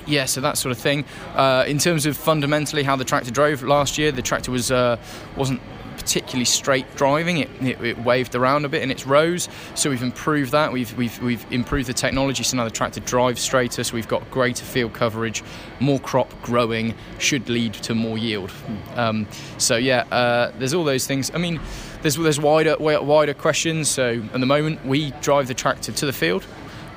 yeah, 0.06 0.26
so 0.26 0.42
that 0.42 0.58
sort 0.58 0.72
of 0.72 0.78
thing. 0.78 1.06
Uh, 1.36 1.66
in 1.68 1.78
terms 1.80 2.06
of 2.06 2.16
fundamentally 2.16 2.84
how 2.84 2.96
the 2.96 3.06
tractor 3.06 3.32
drove 3.32 3.62
last 3.64 3.98
year, 3.98 4.12
the 4.12 4.22
tractor 4.22 4.52
was 4.52 4.72
uh, 4.72 4.98
wasn't 5.36 5.62
particularly 6.08 6.46
straight 6.46 6.86
driving. 6.96 7.40
It, 7.40 7.50
it, 7.62 7.82
it, 7.82 7.98
waved 7.98 8.34
around 8.34 8.64
a 8.64 8.70
bit 8.70 8.82
in 8.82 8.90
its 8.90 9.06
rows, 9.06 9.50
so 9.76 9.90
we've 9.90 10.02
improved 10.02 10.54
that. 10.54 10.72
We've, 10.72 10.98
we've, 10.98 11.22
we've 11.22 11.46
improved 11.52 11.90
the 11.90 11.94
technology, 11.94 12.44
so 12.44 12.56
now 12.56 12.64
the 12.64 12.70
tractor 12.70 13.02
drives 13.02 13.42
straighter, 13.42 13.84
so 13.84 13.94
we've 13.94 14.08
got 14.08 14.32
greater 14.32 14.64
field 14.64 14.94
coverage, 14.94 15.44
more 15.82 16.00
crop 16.00 16.34
growing, 16.42 16.96
should 17.20 17.50
lead 17.50 17.74
to 17.74 17.94
more 17.94 18.18
yield. 18.18 18.54
Um, 18.96 19.28
so, 19.58 19.76
yeah, 19.76 20.06
uh, 20.10 20.54
there's 20.58 20.74
all 20.74 20.86
those 20.86 21.06
things. 21.06 21.30
I 21.34 21.40
mean, 21.40 21.60
there's, 22.04 22.16
there's 22.16 22.40
wider, 22.40 22.78
wider 22.80 23.34
questions. 23.34 23.90
So, 23.90 24.24
at 24.34 24.40
the 24.40 24.46
moment, 24.46 24.86
we 24.86 25.12
drive 25.20 25.48
the 25.48 25.54
tractor 25.54 25.92
to 25.92 26.06
the 26.06 26.14
field 26.14 26.46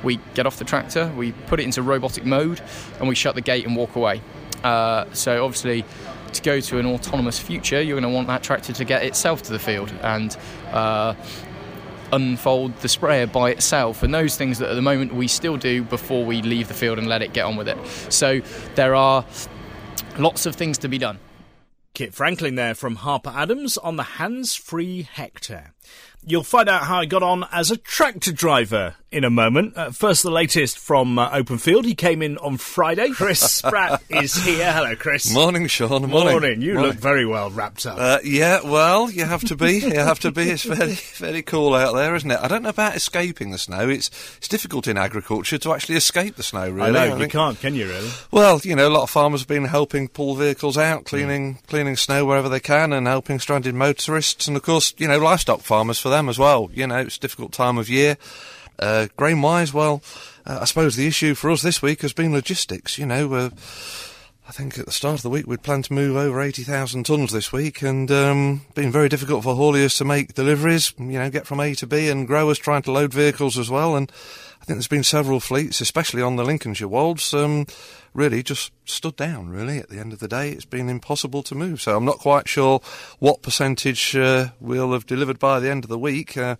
we 0.02 0.18
get 0.32 0.46
off 0.46 0.58
the 0.58 0.64
tractor, 0.64 1.12
we 1.14 1.32
put 1.32 1.60
it 1.60 1.64
into 1.64 1.82
robotic 1.82 2.24
mode, 2.24 2.62
and 2.98 3.06
we 3.06 3.14
shut 3.14 3.34
the 3.34 3.42
gate 3.42 3.66
and 3.66 3.76
walk 3.76 3.96
away. 3.96 4.22
Uh, 4.64 5.04
so 5.12 5.44
obviously, 5.44 5.84
to 6.34 6.42
go 6.42 6.60
to 6.60 6.78
an 6.78 6.86
autonomous 6.86 7.38
future, 7.38 7.80
you're 7.80 7.98
going 7.98 8.10
to 8.10 8.14
want 8.14 8.28
that 8.28 8.42
tractor 8.42 8.72
to 8.72 8.84
get 8.84 9.02
itself 9.04 9.42
to 9.42 9.52
the 9.52 9.58
field 9.58 9.92
and 10.02 10.36
uh, 10.72 11.14
unfold 12.12 12.76
the 12.80 12.88
sprayer 12.88 13.26
by 13.26 13.50
itself, 13.50 14.02
and 14.02 14.12
those 14.12 14.36
things 14.36 14.58
that 14.58 14.70
at 14.70 14.74
the 14.74 14.82
moment 14.82 15.14
we 15.14 15.28
still 15.28 15.56
do 15.56 15.82
before 15.82 16.24
we 16.24 16.42
leave 16.42 16.68
the 16.68 16.74
field 16.74 16.98
and 16.98 17.08
let 17.08 17.22
it 17.22 17.32
get 17.32 17.44
on 17.44 17.56
with 17.56 17.68
it. 17.68 17.78
So 18.12 18.40
there 18.74 18.94
are 18.94 19.24
lots 20.18 20.46
of 20.46 20.56
things 20.56 20.78
to 20.78 20.88
be 20.88 20.98
done. 20.98 21.18
Kit 21.94 22.14
Franklin 22.14 22.54
there 22.54 22.74
from 22.74 22.96
Harper 22.96 23.32
Adams 23.34 23.76
on 23.76 23.96
the 23.96 24.02
hands 24.02 24.54
free 24.54 25.02
hectare. 25.02 25.74
You'll 26.24 26.44
find 26.44 26.68
out 26.68 26.84
how 26.84 26.98
I 26.98 27.06
got 27.06 27.22
on 27.22 27.46
as 27.50 27.70
a 27.70 27.76
tractor 27.76 28.32
driver 28.32 28.94
in 29.12 29.24
a 29.24 29.30
moment. 29.30 29.76
Uh, 29.76 29.90
first, 29.90 30.22
the 30.22 30.30
latest 30.30 30.78
from 30.78 31.18
uh, 31.18 31.30
Open 31.32 31.58
Field. 31.58 31.84
He 31.84 31.94
came 31.94 32.22
in 32.22 32.38
on 32.38 32.56
Friday. 32.56 33.10
Chris 33.10 33.40
Spratt 33.52 34.02
is 34.08 34.34
here. 34.34 34.72
Hello, 34.72 34.94
Chris. 34.94 35.32
Morning, 35.32 35.66
Sean. 35.66 36.02
Morning. 36.08 36.32
Morning. 36.32 36.62
You 36.62 36.74
Morning. 36.74 36.92
look 36.92 37.00
very 37.00 37.26
well 37.26 37.50
wrapped 37.50 37.86
up. 37.86 37.98
Uh, 37.98 38.18
yeah, 38.24 38.60
well, 38.62 39.10
you 39.10 39.24
have 39.24 39.42
to 39.44 39.56
be. 39.56 39.78
You 39.78 39.98
have 39.98 40.20
to 40.20 40.30
be. 40.30 40.50
It's 40.50 40.64
very, 40.64 40.94
very 41.16 41.42
cool 41.42 41.74
out 41.74 41.94
there, 41.94 42.14
isn't 42.14 42.30
it? 42.30 42.38
I 42.40 42.48
don't 42.48 42.62
know 42.62 42.68
about 42.68 42.96
escaping 42.96 43.50
the 43.50 43.58
snow. 43.58 43.88
It's 43.88 44.10
it's 44.36 44.48
difficult 44.48 44.86
in 44.86 44.96
agriculture 44.96 45.58
to 45.58 45.72
actually 45.72 45.96
escape 45.96 46.36
the 46.36 46.42
snow. 46.42 46.68
Really, 46.70 46.88
I 46.88 46.90
know 46.90 47.16
I 47.16 47.18
you 47.18 47.28
can't, 47.28 47.58
can 47.58 47.74
you? 47.74 47.88
Really? 47.88 48.10
Well, 48.30 48.60
you 48.62 48.76
know, 48.76 48.88
a 48.88 48.90
lot 48.90 49.02
of 49.02 49.10
farmers 49.10 49.40
have 49.40 49.48
been 49.48 49.64
helping 49.64 50.08
pull 50.08 50.34
vehicles 50.34 50.78
out, 50.78 51.04
cleaning 51.04 51.56
mm. 51.56 51.66
cleaning 51.66 51.96
snow 51.96 52.24
wherever 52.24 52.48
they 52.48 52.60
can, 52.60 52.92
and 52.92 53.06
helping 53.06 53.40
stranded 53.40 53.74
motorists, 53.74 54.46
and 54.46 54.56
of 54.56 54.62
course, 54.62 54.94
you 54.98 55.08
know, 55.08 55.18
livestock 55.18 55.60
farmers 55.60 55.98
for 55.98 56.08
them 56.08 56.28
as 56.28 56.38
well. 56.38 56.70
You 56.72 56.86
know, 56.86 56.98
it's 56.98 57.16
a 57.16 57.20
difficult 57.20 57.52
time 57.52 57.78
of 57.78 57.88
year. 57.88 58.16
Uh, 58.80 59.08
grain 59.16 59.42
wise, 59.42 59.74
well, 59.74 60.02
uh, 60.46 60.58
I 60.62 60.64
suppose 60.64 60.96
the 60.96 61.06
issue 61.06 61.34
for 61.34 61.50
us 61.50 61.62
this 61.62 61.82
week 61.82 62.00
has 62.00 62.14
been 62.14 62.32
logistics. 62.32 62.98
You 62.98 63.06
know, 63.06 63.32
uh, 63.34 63.50
I 64.48 64.52
think 64.52 64.78
at 64.78 64.86
the 64.86 64.90
start 64.90 65.16
of 65.16 65.22
the 65.22 65.30
week 65.30 65.46
we'd 65.46 65.62
planned 65.62 65.84
to 65.84 65.92
move 65.92 66.16
over 66.16 66.40
80,000 66.40 67.04
tonnes 67.04 67.30
this 67.30 67.52
week 67.52 67.82
and 67.82 68.10
um, 68.10 68.62
been 68.74 68.90
very 68.90 69.08
difficult 69.08 69.44
for 69.44 69.54
hauliers 69.54 69.96
to 69.98 70.04
make 70.04 70.34
deliveries, 70.34 70.94
you 70.98 71.18
know, 71.18 71.30
get 71.30 71.46
from 71.46 71.60
A 71.60 71.74
to 71.76 71.86
B 71.86 72.08
and 72.08 72.26
growers 72.26 72.58
trying 72.58 72.82
to 72.82 72.92
load 72.92 73.12
vehicles 73.12 73.58
as 73.58 73.70
well. 73.70 73.94
And 73.94 74.10
think 74.70 74.78
there's 74.78 74.86
been 74.86 75.02
several 75.02 75.40
fleets, 75.40 75.80
especially 75.80 76.22
on 76.22 76.36
the 76.36 76.44
Lincolnshire 76.44 76.86
Wolds, 76.86 77.34
um, 77.34 77.66
really 78.14 78.40
just 78.40 78.70
stood 78.84 79.16
down, 79.16 79.48
really. 79.48 79.78
At 79.78 79.88
the 79.88 79.98
end 79.98 80.12
of 80.12 80.20
the 80.20 80.28
day, 80.28 80.50
it's 80.50 80.64
been 80.64 80.88
impossible 80.88 81.42
to 81.44 81.56
move. 81.56 81.82
So 81.82 81.96
I'm 81.96 82.04
not 82.04 82.18
quite 82.18 82.46
sure 82.46 82.80
what 83.18 83.42
percentage 83.42 84.14
uh, 84.14 84.50
we'll 84.60 84.92
have 84.92 85.06
delivered 85.06 85.40
by 85.40 85.58
the 85.58 85.68
end 85.68 85.84
of 85.84 85.88
the 85.88 85.98
week. 85.98 86.36
Uh, 86.36 86.54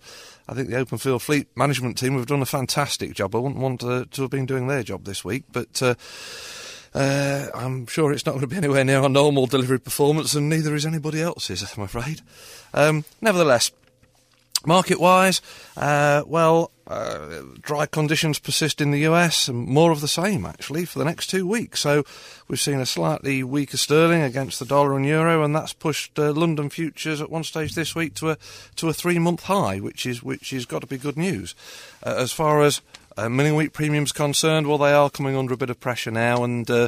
I 0.49 0.53
think 0.53 0.67
the 0.67 0.75
Open 0.75 0.97
Field 0.97 1.21
Fleet 1.21 1.47
management 1.55 1.97
team 1.97 2.17
have 2.17 2.25
done 2.25 2.41
a 2.41 2.45
fantastic 2.45 3.13
job. 3.13 3.33
I 3.33 3.37
wouldn't 3.37 3.61
want 3.61 3.79
to, 3.79 4.03
to 4.03 4.21
have 4.23 4.31
been 4.31 4.45
doing 4.45 4.67
their 4.67 4.83
job 4.83 5.05
this 5.05 5.23
week, 5.23 5.45
but. 5.51 5.81
Uh, 5.81 5.95
uh, 6.93 7.47
I'm 7.55 7.87
sure 7.87 8.11
it's 8.11 8.25
not 8.25 8.33
going 8.33 8.41
to 8.41 8.47
be 8.47 8.57
anywhere 8.57 8.83
near 8.83 8.99
our 8.99 9.07
normal 9.07 9.45
delivery 9.45 9.79
performance, 9.79 10.33
and 10.33 10.49
neither 10.49 10.75
is 10.75 10.85
anybody 10.85 11.21
else's, 11.21 11.63
I'm 11.77 11.83
afraid. 11.83 12.19
Um, 12.73 13.05
nevertheless, 13.21 13.71
Market 14.65 14.99
wise, 14.99 15.41
uh, 15.75 16.21
well, 16.27 16.69
uh, 16.91 17.43
dry 17.61 17.85
conditions 17.85 18.39
persist 18.39 18.81
in 18.81 18.91
the 18.91 19.07
US, 19.07 19.47
and 19.47 19.67
more 19.67 19.91
of 19.91 20.01
the 20.01 20.07
same 20.07 20.45
actually 20.45 20.85
for 20.85 20.99
the 20.99 21.05
next 21.05 21.27
two 21.27 21.47
weeks. 21.47 21.79
So 21.79 22.03
we've 22.47 22.59
seen 22.59 22.79
a 22.79 22.85
slightly 22.85 23.43
weaker 23.43 23.77
sterling 23.77 24.21
against 24.21 24.59
the 24.59 24.65
dollar 24.65 24.95
and 24.95 25.05
euro, 25.05 25.43
and 25.43 25.55
that's 25.55 25.73
pushed 25.73 26.19
uh, 26.19 26.33
London 26.33 26.69
futures 26.69 27.21
at 27.21 27.29
one 27.29 27.43
stage 27.43 27.75
this 27.75 27.95
week 27.95 28.13
to 28.15 28.31
a 28.31 28.37
to 28.75 28.89
a 28.89 28.93
three 28.93 29.19
month 29.19 29.43
high, 29.43 29.79
which 29.79 30.05
is 30.05 30.21
which 30.21 30.49
has 30.49 30.65
got 30.65 30.81
to 30.81 30.87
be 30.87 30.97
good 30.97 31.17
news. 31.17 31.55
Uh, 32.03 32.15
as 32.17 32.31
far 32.31 32.61
as 32.61 32.81
uh, 33.17 33.29
milling 33.29 33.55
wheat 33.55 33.73
premiums 33.73 34.11
concerned, 34.11 34.67
well, 34.67 34.77
they 34.77 34.93
are 34.93 35.09
coming 35.09 35.35
under 35.35 35.53
a 35.53 35.57
bit 35.57 35.69
of 35.69 35.79
pressure 35.79 36.11
now, 36.11 36.43
and 36.43 36.69
uh, 36.69 36.87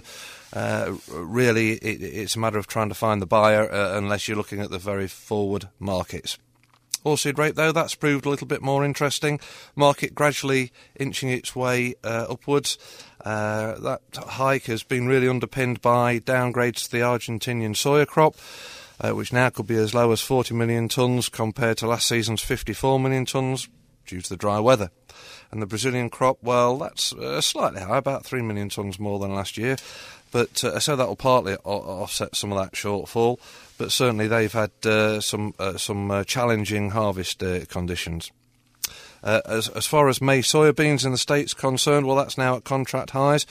uh, 0.53 0.93
really 1.07 1.73
it, 1.73 2.01
it's 2.01 2.35
a 2.35 2.39
matter 2.39 2.57
of 2.57 2.67
trying 2.67 2.89
to 2.89 2.95
find 2.95 3.21
the 3.21 3.25
buyer 3.25 3.71
uh, 3.71 3.97
unless 3.97 4.27
you're 4.27 4.37
looking 4.37 4.59
at 4.59 4.69
the 4.69 4.79
very 4.79 5.07
forward 5.07 5.69
markets. 5.79 6.37
Oilseed 7.05 7.37
rape, 7.37 7.55
though, 7.55 7.71
that's 7.71 7.95
proved 7.95 8.25
a 8.25 8.29
little 8.29 8.47
bit 8.47 8.61
more 8.61 8.85
interesting. 8.85 9.39
Market 9.75 10.15
gradually 10.15 10.71
inching 10.95 11.29
its 11.29 11.55
way 11.55 11.95
uh, 12.03 12.27
upwards. 12.29 12.77
Uh, 13.23 13.79
that 13.79 14.01
hike 14.15 14.65
has 14.65 14.83
been 14.83 15.07
really 15.07 15.27
underpinned 15.27 15.81
by 15.81 16.19
downgrades 16.19 16.85
to 16.85 16.91
the 16.91 16.99
Argentinian 16.99 17.71
soya 17.71 18.07
crop. 18.07 18.35
Uh, 19.01 19.09
which 19.09 19.33
now 19.33 19.49
could 19.49 19.65
be 19.65 19.75
as 19.75 19.95
low 19.95 20.11
as 20.11 20.21
40 20.21 20.53
million 20.53 20.87
tonnes 20.87 21.29
compared 21.29 21.77
to 21.77 21.87
last 21.87 22.07
season's 22.07 22.43
54 22.43 22.99
million 22.99 23.25
tonnes 23.25 23.67
due 24.05 24.21
to 24.21 24.29
the 24.29 24.37
dry 24.37 24.59
weather. 24.59 24.89
And 25.51 25.61
the 25.61 25.67
Brazilian 25.67 26.09
crop, 26.09 26.37
well, 26.41 26.77
that's 26.77 27.13
uh, 27.13 27.39
slightly 27.41 27.81
high, 27.81 27.97
about 27.97 28.25
3 28.25 28.41
million 28.41 28.69
tonnes 28.69 28.99
more 28.99 29.19
than 29.19 29.35
last 29.35 29.57
year. 29.57 29.77
But 30.31 30.63
uh, 30.63 30.79
so 30.79 30.95
that 30.95 31.07
will 31.07 31.15
partly 31.15 31.55
offset 31.57 32.35
some 32.35 32.51
of 32.51 32.57
that 32.57 32.73
shortfall 32.73 33.39
but 33.77 33.91
certainly 33.91 34.27
they've 34.27 34.53
had 34.53 34.71
uh, 34.85 35.19
some 35.19 35.53
uh, 35.59 35.77
some 35.77 36.11
uh, 36.11 36.23
challenging 36.23 36.91
harvest 36.91 37.43
uh, 37.43 37.65
conditions. 37.65 38.31
As 39.23 39.69
as 39.69 39.85
far 39.85 40.09
as 40.09 40.21
May 40.21 40.39
soybeans 40.39 41.05
in 41.05 41.11
the 41.11 41.17
states 41.17 41.53
concerned, 41.53 42.05
well, 42.05 42.15
that's 42.15 42.37
now 42.37 42.55
at 42.57 42.63
contract 42.63 43.11
highs. 43.11 43.45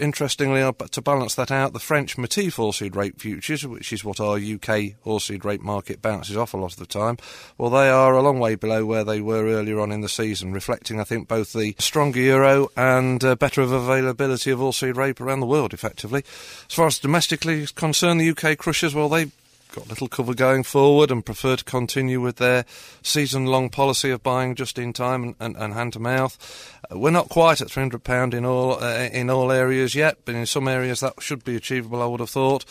Interestingly, 0.00 0.62
uh, 0.62 0.72
to 0.72 1.02
balance 1.02 1.34
that 1.34 1.50
out, 1.50 1.72
the 1.72 1.78
French 1.78 2.16
Matif 2.16 2.54
oilseed 2.54 2.96
rape 2.96 3.20
futures, 3.20 3.66
which 3.66 3.92
is 3.92 4.04
what 4.04 4.20
our 4.20 4.36
UK 4.36 4.96
oilseed 5.04 5.44
rape 5.44 5.60
market 5.60 6.02
bounces 6.02 6.36
off 6.36 6.54
a 6.54 6.56
lot 6.56 6.72
of 6.72 6.78
the 6.78 6.86
time, 6.86 7.18
well, 7.58 7.70
they 7.70 7.88
are 7.88 8.14
a 8.14 8.22
long 8.22 8.38
way 8.38 8.54
below 8.54 8.84
where 8.84 9.04
they 9.04 9.20
were 9.20 9.46
earlier 9.46 9.80
on 9.80 9.92
in 9.92 10.00
the 10.00 10.08
season, 10.08 10.52
reflecting, 10.52 11.00
I 11.00 11.04
think, 11.04 11.28
both 11.28 11.52
the 11.52 11.74
stronger 11.78 12.20
euro 12.20 12.68
and 12.76 13.22
uh, 13.22 13.34
better 13.36 13.62
availability 13.62 14.50
of 14.50 14.60
oilseed 14.60 14.96
rape 14.96 15.20
around 15.20 15.40
the 15.40 15.46
world, 15.46 15.74
effectively. 15.74 16.24
As 16.68 16.74
far 16.74 16.86
as 16.86 16.98
domestically 16.98 17.62
is 17.62 17.72
concerned, 17.72 18.20
the 18.20 18.30
UK 18.30 18.58
crushers, 18.58 18.94
well, 18.94 19.08
they 19.08 19.30
got 19.72 19.88
little 19.88 20.08
cover 20.08 20.34
going 20.34 20.62
forward 20.62 21.10
and 21.10 21.24
prefer 21.24 21.56
to 21.56 21.64
continue 21.64 22.20
with 22.20 22.36
their 22.36 22.64
season 23.02 23.46
long 23.46 23.70
policy 23.70 24.10
of 24.10 24.22
buying 24.22 24.54
just 24.54 24.78
in 24.78 24.92
time 24.92 25.22
and, 25.22 25.34
and, 25.40 25.56
and 25.56 25.74
hand 25.74 25.94
to 25.94 25.98
mouth. 25.98 26.38
Uh, 26.90 26.98
we're 26.98 27.10
not 27.10 27.28
quite 27.28 27.60
at 27.60 27.68
£300 27.68 28.34
in 28.34 28.44
all, 28.44 28.82
uh, 28.82 29.08
in 29.12 29.30
all 29.30 29.50
areas 29.50 29.94
yet, 29.94 30.18
but 30.24 30.34
in 30.34 30.46
some 30.46 30.68
areas 30.68 31.00
that 31.00 31.14
should 31.20 31.42
be 31.44 31.56
achievable, 31.56 32.02
I 32.02 32.06
would 32.06 32.20
have 32.20 32.30
thought. 32.30 32.64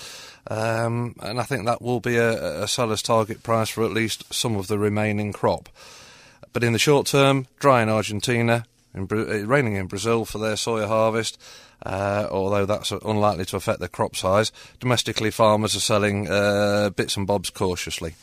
Um, 0.47 1.15
and 1.21 1.39
I 1.39 1.43
think 1.43 1.65
that 1.65 1.81
will 1.81 1.99
be 1.99 2.17
a, 2.17 2.63
a 2.63 2.67
seller's 2.67 3.01
target 3.01 3.43
price 3.43 3.69
for 3.69 3.83
at 3.83 3.91
least 3.91 4.31
some 4.33 4.55
of 4.55 4.67
the 4.67 4.79
remaining 4.79 5.33
crop. 5.33 5.69
But 6.53 6.63
in 6.63 6.73
the 6.73 6.79
short 6.79 7.07
term, 7.07 7.47
dry 7.59 7.81
in 7.81 7.89
Argentina, 7.89 8.65
in, 8.93 9.07
uh, 9.09 9.45
raining 9.45 9.75
in 9.75 9.87
Brazil 9.87 10.25
for 10.25 10.37
their 10.37 10.55
soya 10.55 10.87
harvest, 10.87 11.41
uh, 11.85 12.27
although 12.31 12.65
that's 12.65 12.91
unlikely 12.91 13.45
to 13.45 13.55
affect 13.55 13.79
their 13.79 13.87
crop 13.87 14.15
size. 14.15 14.51
Domestically, 14.79 15.31
farmers 15.31 15.75
are 15.75 15.81
selling 15.81 16.29
uh, 16.29 16.89
bits 16.91 17.17
and 17.17 17.27
bobs 17.27 17.49
cautiously. 17.49 18.15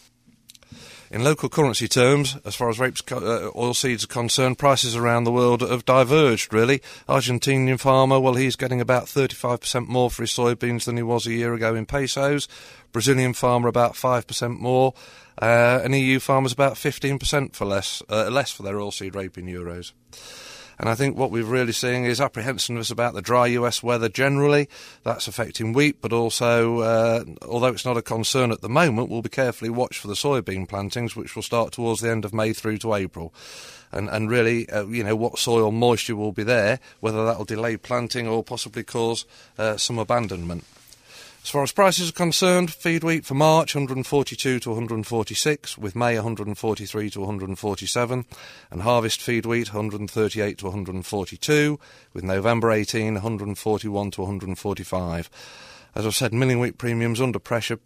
In 1.10 1.24
local 1.24 1.48
currency 1.48 1.88
terms, 1.88 2.36
as 2.44 2.54
far 2.54 2.68
as 2.68 2.78
rape 2.78 2.96
uh, 3.10 3.50
oil 3.56 3.72
seeds 3.72 4.04
are 4.04 4.08
concerned, 4.08 4.58
prices 4.58 4.94
around 4.94 5.24
the 5.24 5.32
world 5.32 5.62
have 5.62 5.86
diverged, 5.86 6.52
really. 6.52 6.80
Argentinian 7.08 7.80
farmer, 7.80 8.20
well, 8.20 8.34
he's 8.34 8.56
getting 8.56 8.82
about 8.82 9.06
35% 9.06 9.88
more 9.88 10.10
for 10.10 10.22
his 10.22 10.32
soybeans 10.32 10.84
than 10.84 10.98
he 10.98 11.02
was 11.02 11.26
a 11.26 11.32
year 11.32 11.54
ago 11.54 11.74
in 11.74 11.86
pesos. 11.86 12.46
Brazilian 12.92 13.32
farmer, 13.32 13.68
about 13.68 13.94
5% 13.94 14.58
more. 14.58 14.92
Uh, 15.40 15.80
and 15.82 15.94
EU 15.94 16.18
farmers, 16.20 16.52
about 16.52 16.74
15% 16.74 17.54
for 17.54 17.64
less, 17.64 18.02
uh, 18.10 18.28
less 18.28 18.50
for 18.50 18.62
their 18.62 18.74
oilseed 18.74 19.14
rape 19.14 19.38
in 19.38 19.46
euros. 19.46 19.92
And 20.78 20.88
I 20.88 20.94
think 20.94 21.16
what 21.16 21.32
we're 21.32 21.44
really 21.44 21.72
seeing 21.72 22.04
is 22.04 22.20
apprehensiveness 22.20 22.90
about 22.90 23.14
the 23.14 23.22
dry 23.22 23.46
US 23.48 23.82
weather 23.82 24.08
generally. 24.08 24.68
That's 25.02 25.26
affecting 25.26 25.72
wheat, 25.72 26.00
but 26.00 26.12
also, 26.12 26.80
uh, 26.80 27.24
although 27.42 27.68
it's 27.68 27.84
not 27.84 27.96
a 27.96 28.02
concern 28.02 28.52
at 28.52 28.60
the 28.60 28.68
moment, 28.68 29.08
we'll 29.08 29.22
be 29.22 29.28
carefully 29.28 29.70
watched 29.70 30.00
for 30.00 30.06
the 30.06 30.14
soybean 30.14 30.68
plantings, 30.68 31.16
which 31.16 31.34
will 31.34 31.42
start 31.42 31.72
towards 31.72 32.00
the 32.00 32.10
end 32.10 32.24
of 32.24 32.32
May 32.32 32.52
through 32.52 32.78
to 32.78 32.94
April. 32.94 33.34
And, 33.90 34.08
and 34.08 34.30
really, 34.30 34.68
uh, 34.70 34.86
you 34.86 35.02
know, 35.02 35.16
what 35.16 35.38
soil 35.38 35.72
moisture 35.72 36.14
will 36.14 36.32
be 36.32 36.44
there, 36.44 36.78
whether 37.00 37.24
that 37.24 37.38
will 37.38 37.44
delay 37.44 37.76
planting 37.76 38.28
or 38.28 38.44
possibly 38.44 38.84
cause 38.84 39.24
uh, 39.58 39.76
some 39.76 39.98
abandonment. 39.98 40.64
As 41.42 41.50
far 41.50 41.62
as 41.62 41.72
prices 41.72 42.10
are 42.10 42.12
concerned, 42.12 42.72
feed 42.72 43.02
wheat 43.02 43.24
for 43.24 43.34
March 43.34 43.74
142 43.74 44.58
to 44.60 44.68
146, 44.68 45.78
with 45.78 45.96
May 45.96 46.16
143 46.16 47.10
to 47.10 47.20
147, 47.20 48.24
and 48.70 48.82
harvest 48.82 49.22
feed 49.22 49.46
wheat 49.46 49.72
138 49.72 50.58
to 50.58 50.64
142, 50.66 51.80
with 52.12 52.24
November 52.24 52.70
18 52.70 53.14
141 53.14 54.10
to 54.10 54.20
145. 54.20 55.30
As 55.94 56.06
I've 56.06 56.14
said, 56.14 56.34
milling 56.34 56.60
wheat 56.60 56.76
premiums 56.76 57.20
under 57.20 57.38
pressure 57.38 57.78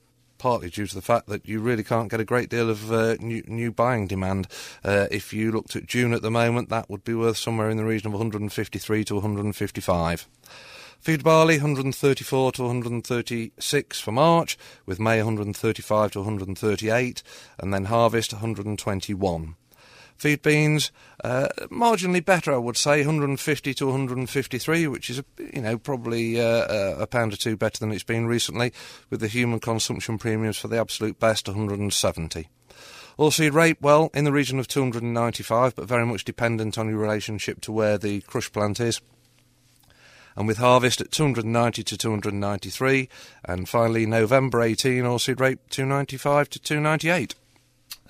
partly 0.42 0.68
due 0.68 0.88
to 0.88 0.94
the 0.96 1.00
fact 1.00 1.28
that 1.28 1.46
you 1.46 1.60
really 1.60 1.84
can't 1.84 2.10
get 2.10 2.18
a 2.18 2.24
great 2.24 2.48
deal 2.48 2.68
of 2.68 2.92
uh, 2.92 3.14
new, 3.20 3.44
new, 3.46 3.70
buying 3.70 4.08
demand. 4.08 4.48
Uh, 4.82 5.06
if 5.08 5.32
you 5.32 5.52
looked 5.52 5.76
at 5.76 5.86
June 5.86 6.12
at 6.12 6.20
the 6.20 6.32
moment, 6.32 6.68
that 6.68 6.90
would 6.90 7.04
be 7.04 7.14
worth 7.14 7.36
somewhere 7.36 7.70
in 7.70 7.76
the 7.76 7.84
region 7.84 8.08
of 8.08 8.12
153 8.14 9.04
to 9.04 9.14
155. 9.14 10.28
Feed 11.02 11.24
barley 11.24 11.56
134 11.56 12.52
to 12.52 12.62
136 12.62 14.00
for 14.00 14.12
March, 14.12 14.56
with 14.86 15.00
May 15.00 15.16
135 15.16 16.12
to 16.12 16.20
138, 16.20 17.22
and 17.58 17.74
then 17.74 17.86
harvest 17.86 18.32
121. 18.32 19.56
feed 20.16 20.42
beans, 20.42 20.92
uh, 21.24 21.48
marginally 21.72 22.24
better, 22.24 22.54
I 22.54 22.58
would 22.58 22.76
say, 22.76 22.98
150 23.00 23.74
to 23.74 23.86
153, 23.86 24.86
which 24.86 25.10
is, 25.10 25.20
you 25.52 25.62
know, 25.62 25.76
probably 25.76 26.40
uh, 26.40 26.94
a 27.00 27.08
pound 27.08 27.32
or 27.32 27.36
two 27.36 27.56
better 27.56 27.80
than 27.80 27.90
it's 27.90 28.04
been 28.04 28.26
recently, 28.26 28.72
with 29.10 29.18
the 29.18 29.26
human 29.26 29.58
consumption 29.58 30.18
premiums 30.18 30.58
for 30.58 30.68
the 30.68 30.78
absolute 30.78 31.18
best 31.18 31.48
170. 31.48 32.48
Oilseed 33.18 33.54
rape, 33.54 33.78
well, 33.80 34.08
in 34.14 34.22
the 34.22 34.30
region 34.30 34.60
of 34.60 34.68
295, 34.68 35.74
but 35.74 35.88
very 35.88 36.06
much 36.06 36.22
dependent 36.22 36.78
on 36.78 36.88
your 36.88 36.98
relationship 36.98 37.60
to 37.62 37.72
where 37.72 37.98
the 37.98 38.20
crush 38.20 38.52
plant 38.52 38.78
is. 38.78 39.00
And 40.36 40.48
with 40.48 40.58
harvest 40.58 41.00
at 41.00 41.10
290 41.10 41.82
to 41.82 41.98
293, 41.98 43.08
and 43.44 43.68
finally 43.68 44.06
November 44.06 44.62
18, 44.62 45.04
oilseed 45.04 45.40
rape 45.40 45.60
295 45.70 46.50
to 46.50 46.58
298. 46.58 47.34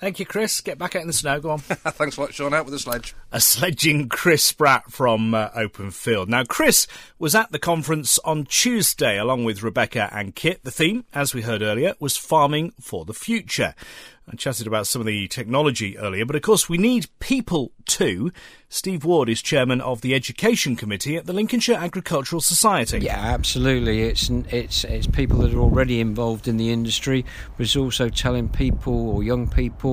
Thank 0.03 0.19
you, 0.19 0.25
Chris. 0.25 0.59
Get 0.59 0.77
back 0.77 0.97
out 0.97 1.01
in 1.01 1.07
the 1.07 1.13
snow. 1.13 1.39
Go 1.39 1.51
on. 1.51 1.59
Thanks 1.59 2.17
a 2.17 2.21
lot, 2.21 2.33
Sean. 2.33 2.53
Out 2.53 2.65
with 2.65 2.73
the 2.73 2.79
sledge. 2.79 3.15
A 3.31 3.39
sledging 3.39 4.09
Chris 4.09 4.43
Spratt 4.43 4.91
from 4.91 5.33
uh, 5.33 5.47
Open 5.55 5.91
Field. 5.91 6.27
Now, 6.27 6.43
Chris 6.43 6.87
was 7.19 7.33
at 7.33 7.53
the 7.53 7.57
conference 7.57 8.19
on 8.25 8.43
Tuesday 8.43 9.17
along 9.17 9.45
with 9.45 9.63
Rebecca 9.63 10.09
and 10.11 10.35
Kit. 10.35 10.61
The 10.65 10.71
theme, 10.71 11.05
as 11.13 11.33
we 11.33 11.43
heard 11.43 11.61
earlier, 11.61 11.93
was 12.01 12.17
farming 12.17 12.73
for 12.81 13.05
the 13.05 13.13
future. 13.13 13.75
I 14.31 14.35
chatted 14.37 14.67
about 14.67 14.87
some 14.87 15.01
of 15.01 15.05
the 15.05 15.27
technology 15.27 15.97
earlier, 15.97 16.25
but 16.25 16.37
of 16.37 16.41
course 16.41 16.69
we 16.69 16.77
need 16.77 17.07
people 17.19 17.73
too. 17.85 18.31
Steve 18.69 19.03
Ward 19.03 19.27
is 19.27 19.41
chairman 19.41 19.81
of 19.81 19.99
the 19.99 20.15
Education 20.15 20.77
Committee 20.77 21.17
at 21.17 21.25
the 21.25 21.33
Lincolnshire 21.33 21.75
Agricultural 21.75 22.39
Society. 22.39 22.99
Yeah, 22.99 23.19
absolutely. 23.19 24.03
It's 24.03 24.29
it's 24.29 24.85
it's 24.85 25.07
people 25.07 25.39
that 25.39 25.53
are 25.53 25.59
already 25.59 25.99
involved 25.99 26.47
in 26.47 26.55
the 26.55 26.71
industry, 26.71 27.25
but 27.57 27.65
it's 27.65 27.75
also 27.75 28.07
telling 28.07 28.47
people 28.47 29.09
or 29.09 29.23
young 29.23 29.47
people 29.47 29.92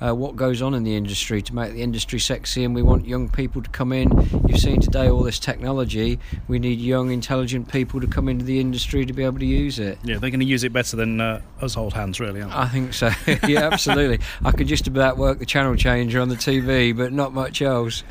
uh, 0.00 0.14
what 0.14 0.36
goes 0.36 0.62
on 0.62 0.74
in 0.74 0.84
the 0.84 0.96
industry 0.96 1.42
to 1.42 1.54
make 1.54 1.72
the 1.72 1.82
industry 1.82 2.18
sexy. 2.18 2.64
And 2.64 2.74
we 2.74 2.82
want 2.82 3.06
young 3.06 3.28
people 3.28 3.62
to 3.62 3.70
come 3.70 3.92
in. 3.92 4.10
You've 4.46 4.60
seen 4.60 4.80
today 4.80 5.08
all 5.08 5.22
this 5.22 5.38
technology. 5.38 6.18
We 6.46 6.58
need 6.58 6.78
young, 6.78 7.10
intelligent 7.10 7.70
people 7.70 8.00
to 8.00 8.06
come 8.06 8.28
into 8.28 8.44
the 8.44 8.60
industry 8.60 9.04
to 9.06 9.12
be 9.12 9.24
able 9.24 9.38
to 9.38 9.46
use 9.46 9.78
it. 9.78 9.98
Yeah, 10.04 10.18
they're 10.18 10.30
going 10.30 10.40
to 10.40 10.46
use 10.46 10.64
it 10.64 10.72
better 10.72 10.96
than 10.96 11.20
uh, 11.20 11.40
us 11.60 11.76
old 11.76 11.94
hands, 11.94 12.20
really. 12.20 12.42
I 12.42 12.68
think 12.68 12.94
so. 12.94 13.10
yeah, 13.46 13.68
absolutely. 13.70 14.20
I 14.44 14.52
could 14.52 14.66
just 14.66 14.86
about 14.86 15.18
work 15.18 15.38
the 15.38 15.46
channel 15.46 15.74
changer 15.76 16.20
on 16.20 16.28
the 16.28 16.36
TV, 16.36 16.96
but 16.96 17.12
not 17.12 17.32
much 17.32 17.62
else. 17.62 18.04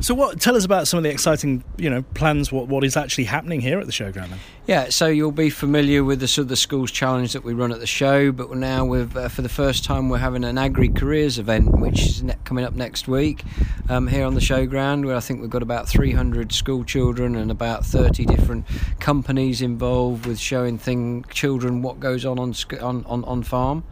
So, 0.00 0.14
what? 0.14 0.40
Tell 0.40 0.56
us 0.56 0.64
about 0.64 0.88
some 0.88 0.98
of 0.98 1.04
the 1.04 1.10
exciting, 1.10 1.64
you 1.76 1.90
know, 1.90 2.02
plans. 2.14 2.50
What 2.52 2.68
what 2.68 2.84
is 2.84 2.96
actually 2.96 3.24
happening 3.24 3.60
here 3.60 3.78
at 3.78 3.86
the 3.86 3.92
showground? 3.92 4.30
Then? 4.30 4.38
Yeah, 4.66 4.88
so 4.88 5.08
you'll 5.08 5.30
be 5.30 5.50
familiar 5.50 6.02
with 6.02 6.20
the 6.20 6.44
the 6.44 6.56
schools 6.56 6.90
challenge 6.90 7.34
that 7.34 7.44
we 7.44 7.52
run 7.52 7.70
at 7.70 7.80
the 7.80 7.86
show, 7.86 8.32
but 8.32 8.50
now 8.56 8.84
with 8.84 9.14
uh, 9.16 9.28
for 9.28 9.42
the 9.42 9.48
first 9.48 9.84
time 9.84 10.08
we're 10.08 10.18
having 10.18 10.44
an 10.44 10.56
agri 10.56 10.88
careers 11.24 11.38
event, 11.38 11.70
which 11.78 12.02
is 12.02 12.22
ne- 12.22 12.36
coming 12.44 12.66
up 12.66 12.74
next 12.74 13.08
week 13.08 13.44
um, 13.88 14.06
here 14.06 14.26
on 14.26 14.34
the 14.34 14.40
showground, 14.40 15.06
where 15.06 15.16
I 15.16 15.20
think 15.20 15.40
we've 15.40 15.48
got 15.48 15.62
about 15.62 15.88
300 15.88 16.52
school 16.52 16.84
children 16.84 17.34
and 17.34 17.50
about 17.50 17.86
30 17.86 18.26
different 18.26 18.66
companies 19.00 19.62
involved 19.62 20.26
with 20.26 20.38
showing 20.38 20.76
thing 20.76 21.24
children 21.30 21.80
what 21.80 21.98
goes 21.98 22.26
on 22.26 22.38
on 22.38 22.54
on, 22.82 23.06
on, 23.06 23.24
on 23.24 23.42
farm. 23.42 23.84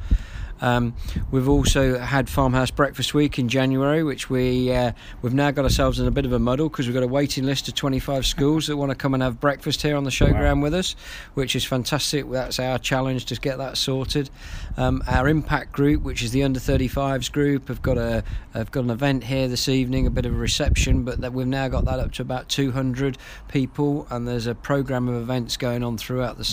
Um, 0.62 0.94
we've 1.30 1.48
also 1.48 1.98
had 1.98 2.30
Farmhouse 2.30 2.70
Breakfast 2.70 3.12
Week 3.12 3.38
in 3.38 3.48
January, 3.48 4.02
which 4.02 4.30
we 4.30 4.72
uh, 4.72 4.92
we've 5.20 5.34
now 5.34 5.50
got 5.50 5.64
ourselves 5.64 5.98
in 5.98 6.06
a 6.06 6.10
bit 6.10 6.24
of 6.24 6.32
a 6.32 6.38
muddle 6.38 6.68
because 6.68 6.86
we've 6.86 6.94
got 6.94 7.02
a 7.02 7.08
waiting 7.08 7.44
list 7.44 7.68
of 7.68 7.74
25 7.74 8.24
schools 8.24 8.68
that 8.68 8.76
want 8.76 8.90
to 8.90 8.94
come 8.94 9.12
and 9.12 9.22
have 9.22 9.40
breakfast 9.40 9.82
here 9.82 9.96
on 9.96 10.04
the 10.04 10.10
showground 10.10 10.58
wow. 10.58 10.62
with 10.62 10.74
us, 10.74 10.94
which 11.34 11.56
is 11.56 11.64
fantastic. 11.64 12.30
That's 12.30 12.58
our 12.58 12.78
challenge 12.78 13.26
to 13.26 13.34
get 13.36 13.58
that 13.58 13.76
sorted. 13.76 14.30
Um, 14.76 15.02
our 15.06 15.28
impact 15.28 15.72
group, 15.72 16.02
which 16.02 16.22
is 16.22 16.30
the 16.30 16.44
under 16.44 16.60
35s 16.60 17.30
group, 17.30 17.68
have 17.68 17.82
got 17.82 17.98
a 17.98 18.22
have 18.54 18.70
got 18.70 18.84
an 18.84 18.90
event 18.90 19.24
here 19.24 19.48
this 19.48 19.68
evening, 19.68 20.06
a 20.06 20.10
bit 20.10 20.26
of 20.26 20.32
a 20.32 20.36
reception, 20.36 21.02
but 21.02 21.20
that 21.20 21.32
we've 21.32 21.46
now 21.46 21.68
got 21.68 21.84
that 21.86 21.98
up 21.98 22.12
to 22.12 22.22
about 22.22 22.48
200 22.48 23.18
people, 23.48 24.06
and 24.10 24.28
there's 24.28 24.46
a 24.46 24.54
program 24.54 25.08
of 25.08 25.20
events 25.20 25.56
going 25.56 25.82
on 25.82 25.98
throughout 25.98 26.38
the 26.38 26.44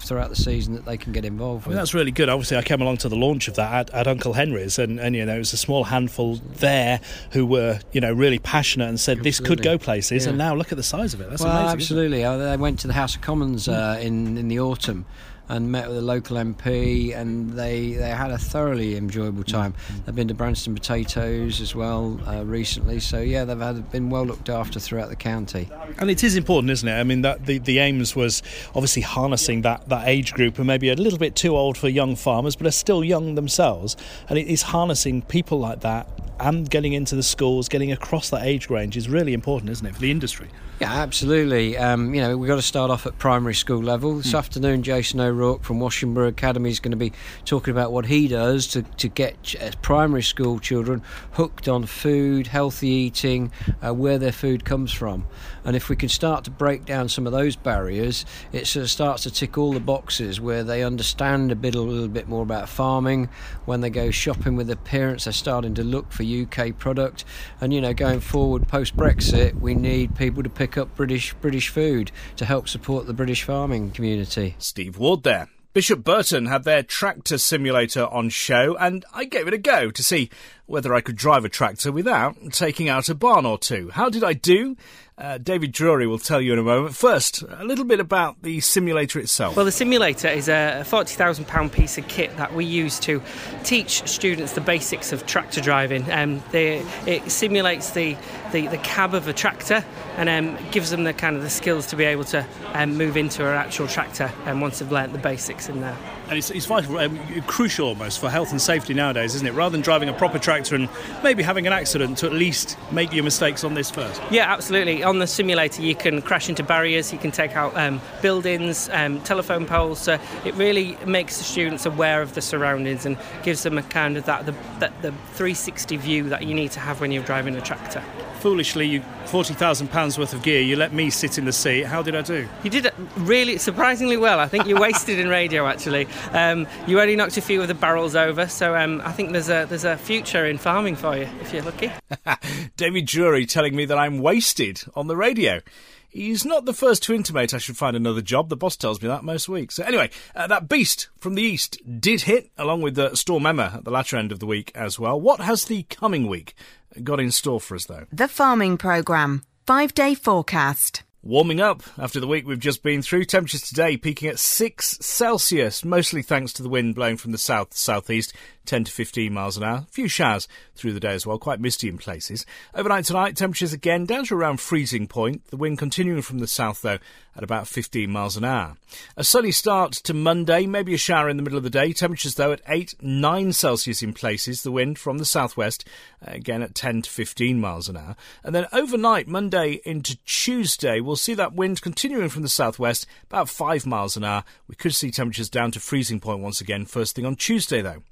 throughout 0.00 0.28
the 0.28 0.36
season 0.36 0.74
that 0.74 0.84
they 0.84 0.98
can 0.98 1.12
get 1.12 1.24
involved 1.24 1.66
I 1.66 1.70
mean, 1.70 1.76
That's 1.76 1.94
really 1.94 2.10
good. 2.10 2.28
Obviously, 2.28 2.56
I 2.56 2.62
came 2.62 2.82
along 2.82 2.98
to 2.98 3.08
the 3.08 3.16
launch 3.16 3.48
of 3.48 3.53
of 3.58 3.70
that 3.70 3.90
at, 3.90 3.94
at 3.94 4.06
Uncle 4.06 4.32
Henry's, 4.32 4.78
and, 4.78 5.00
and 5.00 5.14
you 5.14 5.24
know 5.24 5.36
it 5.36 5.38
was 5.38 5.52
a 5.52 5.56
small 5.56 5.84
handful 5.84 6.36
there 6.56 7.00
who 7.32 7.46
were 7.46 7.80
you 7.92 8.00
know 8.00 8.12
really 8.12 8.38
passionate 8.38 8.88
and 8.88 8.98
said 8.98 9.18
absolutely. 9.18 9.30
this 9.30 9.40
could 9.40 9.62
go 9.62 9.78
places, 9.78 10.24
yeah. 10.24 10.30
and 10.30 10.38
now 10.38 10.54
look 10.54 10.72
at 10.72 10.76
the 10.76 10.82
size 10.82 11.14
of 11.14 11.20
it. 11.20 11.30
That's 11.30 11.42
well, 11.42 11.56
amazing. 11.56 11.78
Absolutely, 11.78 12.24
I 12.24 12.56
went 12.56 12.80
to 12.80 12.86
the 12.86 12.92
House 12.92 13.14
of 13.14 13.22
Commons 13.22 13.68
uh, 13.68 13.98
in 14.00 14.36
in 14.36 14.48
the 14.48 14.60
autumn 14.60 15.06
and 15.48 15.70
met 15.70 15.88
with 15.88 15.98
a 15.98 16.02
local 16.02 16.36
MP, 16.36 17.14
and 17.14 17.52
they, 17.52 17.92
they 17.92 18.10
had 18.10 18.30
a 18.30 18.38
thoroughly 18.38 18.96
enjoyable 18.96 19.44
time. 19.44 19.72
Mm-hmm. 19.72 20.04
They've 20.04 20.14
been 20.14 20.28
to 20.28 20.34
Branston 20.34 20.74
Potatoes 20.74 21.60
as 21.60 21.74
well 21.74 22.18
uh, 22.26 22.44
recently, 22.44 23.00
so 23.00 23.20
yeah, 23.20 23.44
they've 23.44 23.58
had, 23.58 23.90
been 23.90 24.10
well 24.10 24.24
looked 24.24 24.48
after 24.48 24.80
throughout 24.80 25.10
the 25.10 25.16
county. 25.16 25.68
And 25.98 26.10
it 26.10 26.24
is 26.24 26.36
important, 26.36 26.70
isn't 26.70 26.88
it? 26.88 26.98
I 26.98 27.04
mean, 27.04 27.22
that 27.22 27.46
the, 27.46 27.58
the 27.58 27.78
aims 27.78 28.16
was 28.16 28.42
obviously 28.68 29.02
harnessing 29.02 29.62
that, 29.62 29.88
that 29.88 30.08
age 30.08 30.32
group 30.32 30.56
who 30.56 30.64
maybe 30.64 30.88
a 30.88 30.94
little 30.94 31.18
bit 31.18 31.36
too 31.36 31.56
old 31.56 31.76
for 31.76 31.88
young 31.88 32.16
farmers, 32.16 32.56
but 32.56 32.66
are 32.66 32.72
still 32.72 33.04
young 33.04 33.34
themselves, 33.34 33.96
and 34.28 34.38
it 34.38 34.46
is 34.46 34.62
harnessing 34.62 35.22
people 35.22 35.58
like 35.58 35.80
that 35.80 36.08
and 36.40 36.68
getting 36.68 36.92
into 36.92 37.14
the 37.14 37.22
schools, 37.22 37.68
getting 37.68 37.92
across 37.92 38.30
that 38.30 38.44
age 38.44 38.70
range 38.70 38.96
is 38.96 39.08
really 39.08 39.32
important, 39.34 39.70
isn't 39.70 39.86
it, 39.86 39.94
for 39.94 40.00
the 40.00 40.10
industry? 40.10 40.48
Yeah, 40.80 40.92
absolutely. 40.92 41.78
Um, 41.78 42.12
you 42.14 42.20
know, 42.20 42.36
we've 42.36 42.48
got 42.48 42.56
to 42.56 42.62
start 42.62 42.90
off 42.90 43.06
at 43.06 43.16
primary 43.16 43.54
school 43.54 43.80
level. 43.80 44.16
This 44.16 44.32
mm. 44.32 44.38
afternoon, 44.38 44.82
Jason 44.82 45.20
O'Rourke 45.20 45.62
from 45.62 45.78
Washingborough 45.78 46.30
Academy 46.30 46.68
is 46.68 46.80
going 46.80 46.90
to 46.90 46.96
be 46.96 47.12
talking 47.44 47.70
about 47.70 47.92
what 47.92 48.06
he 48.06 48.26
does 48.26 48.66
to, 48.68 48.82
to 48.82 49.06
get 49.06 49.54
uh, 49.62 49.70
primary 49.82 50.24
school 50.24 50.58
children 50.58 51.00
hooked 51.32 51.68
on 51.68 51.86
food, 51.86 52.48
healthy 52.48 52.88
eating, 52.88 53.52
uh, 53.86 53.94
where 53.94 54.18
their 54.18 54.32
food 54.32 54.64
comes 54.64 54.90
from. 54.90 55.28
And 55.64 55.76
if 55.76 55.88
we 55.88 55.94
can 55.94 56.08
start 56.08 56.42
to 56.44 56.50
break 56.50 56.84
down 56.84 57.08
some 57.08 57.24
of 57.28 57.32
those 57.32 57.54
barriers, 57.54 58.26
it 58.52 58.66
sort 58.66 58.82
of 58.82 58.90
starts 58.90 59.22
to 59.22 59.30
tick 59.30 59.56
all 59.56 59.72
the 59.72 59.80
boxes 59.80 60.40
where 60.40 60.64
they 60.64 60.82
understand 60.82 61.52
a 61.52 61.56
bit, 61.56 61.76
a 61.76 61.80
little 61.80 62.08
bit 62.08 62.28
more 62.28 62.42
about 62.42 62.68
farming. 62.68 63.28
When 63.64 63.80
they 63.80 63.90
go 63.90 64.10
shopping 64.10 64.56
with 64.56 64.66
their 64.66 64.76
parents, 64.76 65.24
they're 65.24 65.32
starting 65.32 65.74
to 65.74 65.84
look 65.84 66.10
for 66.10 66.24
UK 66.24 66.76
product. 66.76 67.24
And 67.60 67.72
you 67.72 67.80
know, 67.80 67.94
going 67.94 68.18
forward 68.18 68.66
post 68.66 68.96
Brexit, 68.96 69.58
we 69.60 69.74
need 69.74 70.16
people 70.16 70.42
to 70.42 70.50
pick 70.50 70.63
up 70.78 70.94
British 70.96 71.34
British 71.34 71.68
food 71.68 72.10
to 72.36 72.44
help 72.44 72.68
support 72.68 73.06
the 73.06 73.12
British 73.12 73.42
farming 73.42 73.90
community. 73.92 74.56
Steve 74.58 74.98
Ward 74.98 75.22
there. 75.22 75.48
Bishop 75.74 76.04
Burton 76.04 76.46
had 76.46 76.62
their 76.62 76.84
tractor 76.84 77.36
simulator 77.36 78.06
on 78.06 78.28
show, 78.28 78.76
and 78.78 79.04
I 79.12 79.24
gave 79.24 79.48
it 79.48 79.54
a 79.54 79.58
go 79.58 79.90
to 79.90 80.02
see 80.04 80.30
whether 80.66 80.94
I 80.94 81.00
could 81.00 81.16
drive 81.16 81.44
a 81.44 81.48
tractor 81.48 81.90
without 81.90 82.36
taking 82.52 82.88
out 82.88 83.08
a 83.08 83.14
barn 83.14 83.44
or 83.44 83.58
two. 83.58 83.90
How 83.90 84.08
did 84.08 84.22
I 84.22 84.34
do? 84.34 84.76
Uh, 85.16 85.38
David 85.38 85.70
Drury 85.70 86.08
will 86.08 86.18
tell 86.18 86.40
you 86.40 86.52
in 86.52 86.58
a 86.58 86.62
moment. 86.62 86.96
First, 86.96 87.42
a 87.42 87.64
little 87.64 87.84
bit 87.84 88.00
about 88.00 88.42
the 88.42 88.58
simulator 88.60 89.20
itself. 89.20 89.54
Well, 89.54 89.64
the 89.64 89.70
simulator 89.70 90.26
is 90.26 90.48
a 90.48 90.82
£40,000 90.84 91.70
piece 91.70 91.96
of 91.98 92.08
kit 92.08 92.36
that 92.36 92.52
we 92.52 92.64
use 92.64 92.98
to 93.00 93.22
teach 93.62 94.04
students 94.08 94.54
the 94.54 94.60
basics 94.60 95.12
of 95.12 95.24
tractor 95.24 95.60
driving. 95.60 96.10
Um, 96.10 96.42
they, 96.50 96.84
it 97.06 97.30
simulates 97.30 97.90
the, 97.90 98.16
the, 98.50 98.66
the, 98.66 98.78
cab 98.78 99.14
of 99.14 99.28
a 99.28 99.32
tractor 99.32 99.84
and 100.16 100.28
um, 100.28 100.58
gives 100.72 100.90
them 100.90 101.04
the 101.04 101.12
kind 101.12 101.36
of 101.36 101.42
the 101.42 101.50
skills 101.50 101.86
to 101.88 101.96
be 101.96 102.04
able 102.04 102.24
to 102.24 102.44
um, 102.72 102.96
move 102.96 103.16
into 103.16 103.46
an 103.46 103.54
actual 103.54 103.86
tractor 103.86 104.32
um, 104.46 104.60
once 104.60 104.80
they've 104.80 104.90
learnt 104.90 105.12
the 105.12 105.18
basics 105.20 105.68
in 105.68 105.80
there. 105.80 105.96
And 106.28 106.38
it's, 106.38 106.50
it's 106.50 106.66
vital, 106.66 106.98
um, 106.98 107.18
crucial 107.46 107.88
almost 107.88 108.18
for 108.18 108.30
health 108.30 108.50
and 108.50 108.60
safety 108.60 108.94
nowadays, 108.94 109.34
isn't 109.34 109.46
it? 109.46 109.52
Rather 109.52 109.72
than 109.72 109.82
driving 109.82 110.08
a 110.08 110.12
proper 110.12 110.38
tractor 110.38 110.74
and 110.74 110.88
maybe 111.22 111.42
having 111.42 111.66
an 111.66 111.72
accident, 111.72 112.18
to 112.18 112.26
at 112.26 112.32
least 112.32 112.78
make 112.90 113.12
your 113.12 113.24
mistakes 113.24 113.64
on 113.64 113.74
this 113.74 113.90
first. 113.90 114.22
Yeah, 114.30 114.50
absolutely. 114.52 115.02
On 115.02 115.18
the 115.18 115.26
simulator, 115.26 115.82
you 115.82 115.94
can 115.94 116.22
crash 116.22 116.48
into 116.48 116.62
barriers, 116.62 117.12
you 117.12 117.18
can 117.18 117.30
take 117.30 117.56
out 117.56 117.76
um, 117.76 118.00
buildings, 118.22 118.88
um, 118.92 119.20
telephone 119.20 119.66
poles. 119.66 119.98
So 119.98 120.18
it 120.44 120.54
really 120.54 120.96
makes 121.06 121.38
the 121.38 121.44
students 121.44 121.86
aware 121.86 122.22
of 122.22 122.34
the 122.34 122.40
surroundings 122.40 123.06
and 123.06 123.18
gives 123.42 123.62
them 123.62 123.78
a 123.78 123.82
kind 123.82 124.16
of 124.16 124.24
that 124.24 124.46
the, 124.46 124.54
that, 124.78 125.02
the 125.02 125.12
360 125.34 125.96
view 125.96 126.28
that 126.30 126.44
you 126.44 126.54
need 126.54 126.70
to 126.72 126.80
have 126.80 127.00
when 127.00 127.12
you're 127.12 127.24
driving 127.24 127.54
a 127.56 127.60
tractor 127.60 128.02
foolishly, 128.44 128.86
you 128.86 129.00
forty 129.24 129.54
thousand 129.54 129.88
pounds 129.88 130.18
worth 130.18 130.34
of 130.34 130.42
gear. 130.42 130.60
You 130.60 130.76
let 130.76 130.92
me 130.92 131.08
sit 131.08 131.38
in 131.38 131.46
the 131.46 131.52
seat. 131.52 131.84
How 131.84 132.02
did 132.02 132.14
I 132.14 132.20
do? 132.20 132.46
You 132.62 132.68
did 132.68 132.84
it 132.84 132.92
really 133.16 133.56
surprisingly 133.56 134.18
well. 134.18 134.38
I 134.38 134.48
think 134.48 134.66
you 134.66 134.78
wasted 134.78 135.18
in 135.18 135.30
radio. 135.30 135.66
Actually, 135.66 136.06
um, 136.32 136.66
you 136.86 137.00
only 137.00 137.16
knocked 137.16 137.38
a 137.38 137.40
few 137.40 137.62
of 137.62 137.68
the 137.68 137.74
barrels 137.74 138.14
over. 138.14 138.46
So 138.46 138.76
um, 138.76 139.00
I 139.02 139.12
think 139.12 139.32
there's 139.32 139.48
a 139.48 139.64
there's 139.66 139.84
a 139.84 139.96
future 139.96 140.44
in 140.44 140.58
farming 140.58 140.96
for 140.96 141.16
you 141.16 141.26
if 141.40 141.54
you're 141.54 141.62
lucky. 141.62 141.90
David 142.76 143.06
Drury 143.06 143.46
telling 143.46 143.74
me 143.74 143.86
that 143.86 143.96
I'm 143.96 144.18
wasted 144.18 144.82
on 144.94 145.06
the 145.06 145.16
radio. 145.16 145.62
He's 146.10 146.44
not 146.44 146.66
the 146.66 146.74
first 146.74 147.02
to 147.04 147.14
intimate 147.14 147.54
I 147.54 147.58
should 147.58 147.78
find 147.78 147.96
another 147.96 148.20
job. 148.20 148.50
The 148.50 148.56
boss 148.56 148.76
tells 148.76 149.00
me 149.00 149.08
that 149.08 149.24
most 149.24 149.48
weeks. 149.48 149.76
So 149.76 149.84
anyway, 149.84 150.10
uh, 150.36 150.46
that 150.48 150.68
beast 150.68 151.08
from 151.16 151.34
the 151.34 151.42
east 151.42 151.78
did 151.98 152.20
hit, 152.20 152.50
along 152.58 152.82
with 152.82 152.94
the 152.94 153.16
Storm 153.16 153.46
Emma 153.46 153.72
at 153.74 153.84
the 153.84 153.90
latter 153.90 154.16
end 154.16 154.30
of 154.30 154.38
the 154.38 154.46
week 154.46 154.70
as 154.74 154.96
well. 154.96 155.20
What 155.20 155.40
has 155.40 155.64
the 155.64 155.82
coming 155.84 156.28
week 156.28 156.54
got 157.02 157.20
in 157.20 157.30
store 157.30 157.60
for 157.60 157.74
us, 157.74 157.86
though? 157.86 158.06
The 158.12 158.28
Farming 158.28 158.76
Programme. 158.78 159.42
Five 159.66 159.94
day 159.94 160.14
forecast. 160.14 161.02
Warming 161.22 161.58
up 161.58 161.82
after 161.96 162.20
the 162.20 162.26
week 162.26 162.46
we've 162.46 162.58
just 162.58 162.82
been 162.82 163.00
through. 163.00 163.24
Temperatures 163.24 163.62
today 163.62 163.96
peaking 163.96 164.28
at 164.28 164.38
6 164.38 164.98
Celsius, 165.00 165.82
mostly 165.82 166.20
thanks 166.20 166.52
to 166.52 166.62
the 166.62 166.68
wind 166.68 166.94
blowing 166.94 167.16
from 167.16 167.32
the 167.32 167.38
south 167.38 167.74
southeast, 167.74 168.34
10 168.66 168.84
to 168.84 168.92
15 168.92 169.32
miles 169.32 169.56
an 169.56 169.64
hour. 169.64 169.78
A 169.78 169.92
few 169.92 170.08
showers 170.08 170.48
through 170.74 170.92
the 170.92 171.00
day 171.00 171.14
as 171.14 171.26
well, 171.26 171.38
quite 171.38 171.60
misty 171.60 171.88
in 171.88 171.98
places. 171.98 172.44
Overnight 172.74 173.04
tonight, 173.04 173.36
temperatures 173.36 173.72
again 173.72 174.06
down 174.06 174.24
to 174.26 174.34
around 174.34 174.60
freezing 174.60 175.06
point. 175.06 175.46
The 175.48 175.56
wind 175.56 175.78
continuing 175.78 176.22
from 176.22 176.38
the 176.38 176.46
south 176.46 176.82
though 176.82 176.98
at 177.36 177.42
about 177.42 177.66
15 177.66 178.10
miles 178.10 178.36
an 178.36 178.44
hour. 178.44 178.76
A 179.16 179.24
sunny 179.24 179.50
start 179.50 179.92
to 179.92 180.14
Monday, 180.14 180.66
maybe 180.66 180.94
a 180.94 180.98
shower 180.98 181.28
in 181.28 181.36
the 181.36 181.42
middle 181.42 181.58
of 181.58 181.64
the 181.64 181.70
day. 181.70 181.92
Temperatures 181.92 182.36
though 182.36 182.52
at 182.52 182.60
8, 182.68 182.94
9 183.02 183.52
Celsius 183.52 184.02
in 184.02 184.12
places. 184.12 184.62
The 184.62 184.70
wind 184.72 184.98
from 184.98 185.18
the 185.18 185.24
southwest 185.24 185.84
uh, 186.26 186.32
again 186.32 186.62
at 186.62 186.74
10 186.74 187.02
to 187.02 187.10
15 187.10 187.60
miles 187.60 187.88
an 187.88 187.96
hour. 187.96 188.16
And 188.42 188.54
then 188.54 188.66
overnight, 188.72 189.26
Monday 189.26 189.80
into 189.84 190.16
Tuesday, 190.24 191.00
we'll 191.00 191.16
see 191.16 191.34
that 191.34 191.54
wind 191.54 191.82
continuing 191.82 192.28
from 192.28 192.42
the 192.42 192.48
southwest 192.48 193.06
about 193.24 193.48
5 193.48 193.86
miles 193.86 194.16
an 194.16 194.24
hour. 194.24 194.44
We 194.68 194.74
could 194.74 194.94
see 194.94 195.10
temperatures 195.10 195.50
down 195.50 195.72
to 195.72 195.80
freezing 195.80 196.20
point 196.20 196.40
once 196.40 196.60
again 196.60 196.86
first 196.86 197.16
thing 197.16 197.26
on 197.26 197.36
Tuesday 197.36 197.82
though. 197.82 198.02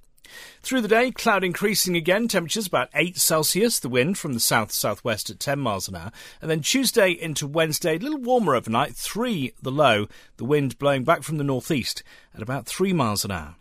Through 0.63 0.83
the 0.83 0.89
day, 0.89 1.11
cloud 1.11 1.45
increasing 1.45 1.97
again, 1.97 2.29
temperatures 2.29 2.67
about 2.67 2.89
8 2.95 3.17
Celsius, 3.17 3.79
the 3.79 3.89
wind 3.89 4.19
from 4.19 4.33
the 4.33 4.41
south 4.41 4.73
southwest 4.73 5.31
at 5.31 5.41
10 5.41 5.59
miles 5.59 5.89
an 5.89 5.97
hour. 5.97 6.13
And 6.41 6.51
then 6.51 6.61
Tuesday 6.61 7.11
into 7.11 7.47
Wednesday, 7.47 7.97
a 7.97 7.99
little 7.99 8.21
warmer 8.21 8.55
overnight, 8.55 8.95
3 8.95 9.53
the 9.63 9.71
low, 9.71 10.07
the 10.37 10.45
wind 10.45 10.79
blowing 10.79 11.05
back 11.05 11.23
from 11.23 11.39
the 11.39 11.45
northeast 11.45 12.03
at 12.35 12.43
about 12.43 12.67
3 12.67 12.93
miles 12.93 13.25
an 13.25 13.31
hour. 13.31 13.55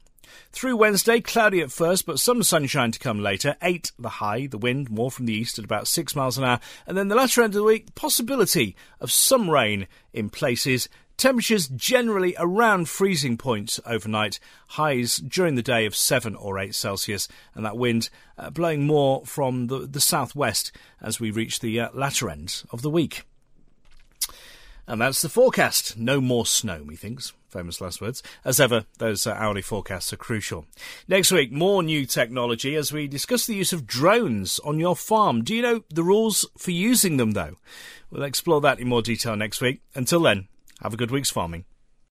Through 0.54 0.76
Wednesday, 0.78 1.22
cloudy 1.22 1.62
at 1.62 1.72
first, 1.72 2.06
but 2.06 2.20
some 2.20 2.44
sunshine 2.44 2.92
to 2.92 3.00
come 3.00 3.22
later. 3.22 3.56
8 3.62 3.92
the 3.98 4.10
high, 4.10 4.48
the 4.48 4.58
wind 4.58 4.90
more 4.90 5.10
from 5.10 5.26
the 5.26 5.34
east 5.34 5.58
at 5.58 5.66
about 5.66 5.88
6 5.88 6.16
miles 6.16 6.38
an 6.38 6.44
hour. 6.44 6.60
And 6.86 6.98
then 6.98 7.08
the 7.08 7.16
latter 7.16 7.42
end 7.42 7.52
of 7.52 7.60
the 7.60 7.64
week, 7.64 7.96
possibility 7.96 8.76
of 9.00 9.12
some 9.12 9.50
rain 9.50 9.88
in 10.14 10.30
places. 10.30 10.90
Temperatures 11.22 11.68
generally 11.68 12.34
around 12.40 12.90
freezing 12.90 13.38
point 13.38 13.78
overnight, 13.86 14.40
highs 14.70 15.18
during 15.18 15.54
the 15.54 15.62
day 15.62 15.86
of 15.86 15.96
7 15.96 16.36
or 16.36 16.58
8 16.58 16.74
Celsius, 16.74 17.28
and 17.54 17.64
that 17.64 17.78
wind 17.78 18.10
uh, 18.40 18.50
blowing 18.50 18.88
more 18.88 19.24
from 19.24 19.68
the, 19.68 19.86
the 19.86 20.02
southwest 20.02 20.72
as 21.00 21.20
we 21.20 21.30
reach 21.30 21.60
the 21.60 21.80
uh, 21.80 21.90
latter 21.94 22.28
end 22.28 22.64
of 22.72 22.82
the 22.82 22.90
week. 22.90 23.22
And 24.88 25.00
that's 25.00 25.22
the 25.22 25.30
forecast. 25.30 25.96
No 25.96 26.22
more 26.22 26.48
snow, 26.48 26.84
methinks. 26.84 27.34
Famous 27.50 27.80
last 27.80 28.02
words. 28.02 28.24
As 28.44 28.60
ever, 28.60 28.86
those 28.98 29.28
uh, 29.28 29.34
hourly 29.34 29.62
forecasts 29.62 30.12
are 30.12 30.18
crucial. 30.18 30.66
Next 31.08 31.32
week, 31.32 31.52
more 31.52 31.84
new 31.84 32.08
technology 32.08 32.74
as 32.74 32.92
we 32.92 33.08
discuss 33.08 33.46
the 33.46 33.54
use 33.54 33.72
of 33.72 33.86
drones 33.86 34.58
on 34.66 34.80
your 34.80 34.96
farm. 34.96 35.44
Do 35.44 35.54
you 35.54 35.62
know 35.62 35.84
the 35.92 36.04
rules 36.04 36.48
for 36.58 36.72
using 36.72 37.18
them, 37.18 37.34
though? 37.34 37.58
We'll 38.10 38.24
explore 38.24 38.60
that 38.62 38.80
in 38.80 38.88
more 38.88 39.04
detail 39.04 39.36
next 39.36 39.62
week. 39.62 39.82
Until 39.94 40.22
then, 40.22 40.48
have 40.82 40.94
a 40.94 40.98
good 40.98 41.12
week's 41.12 41.30
farming. 41.30 41.65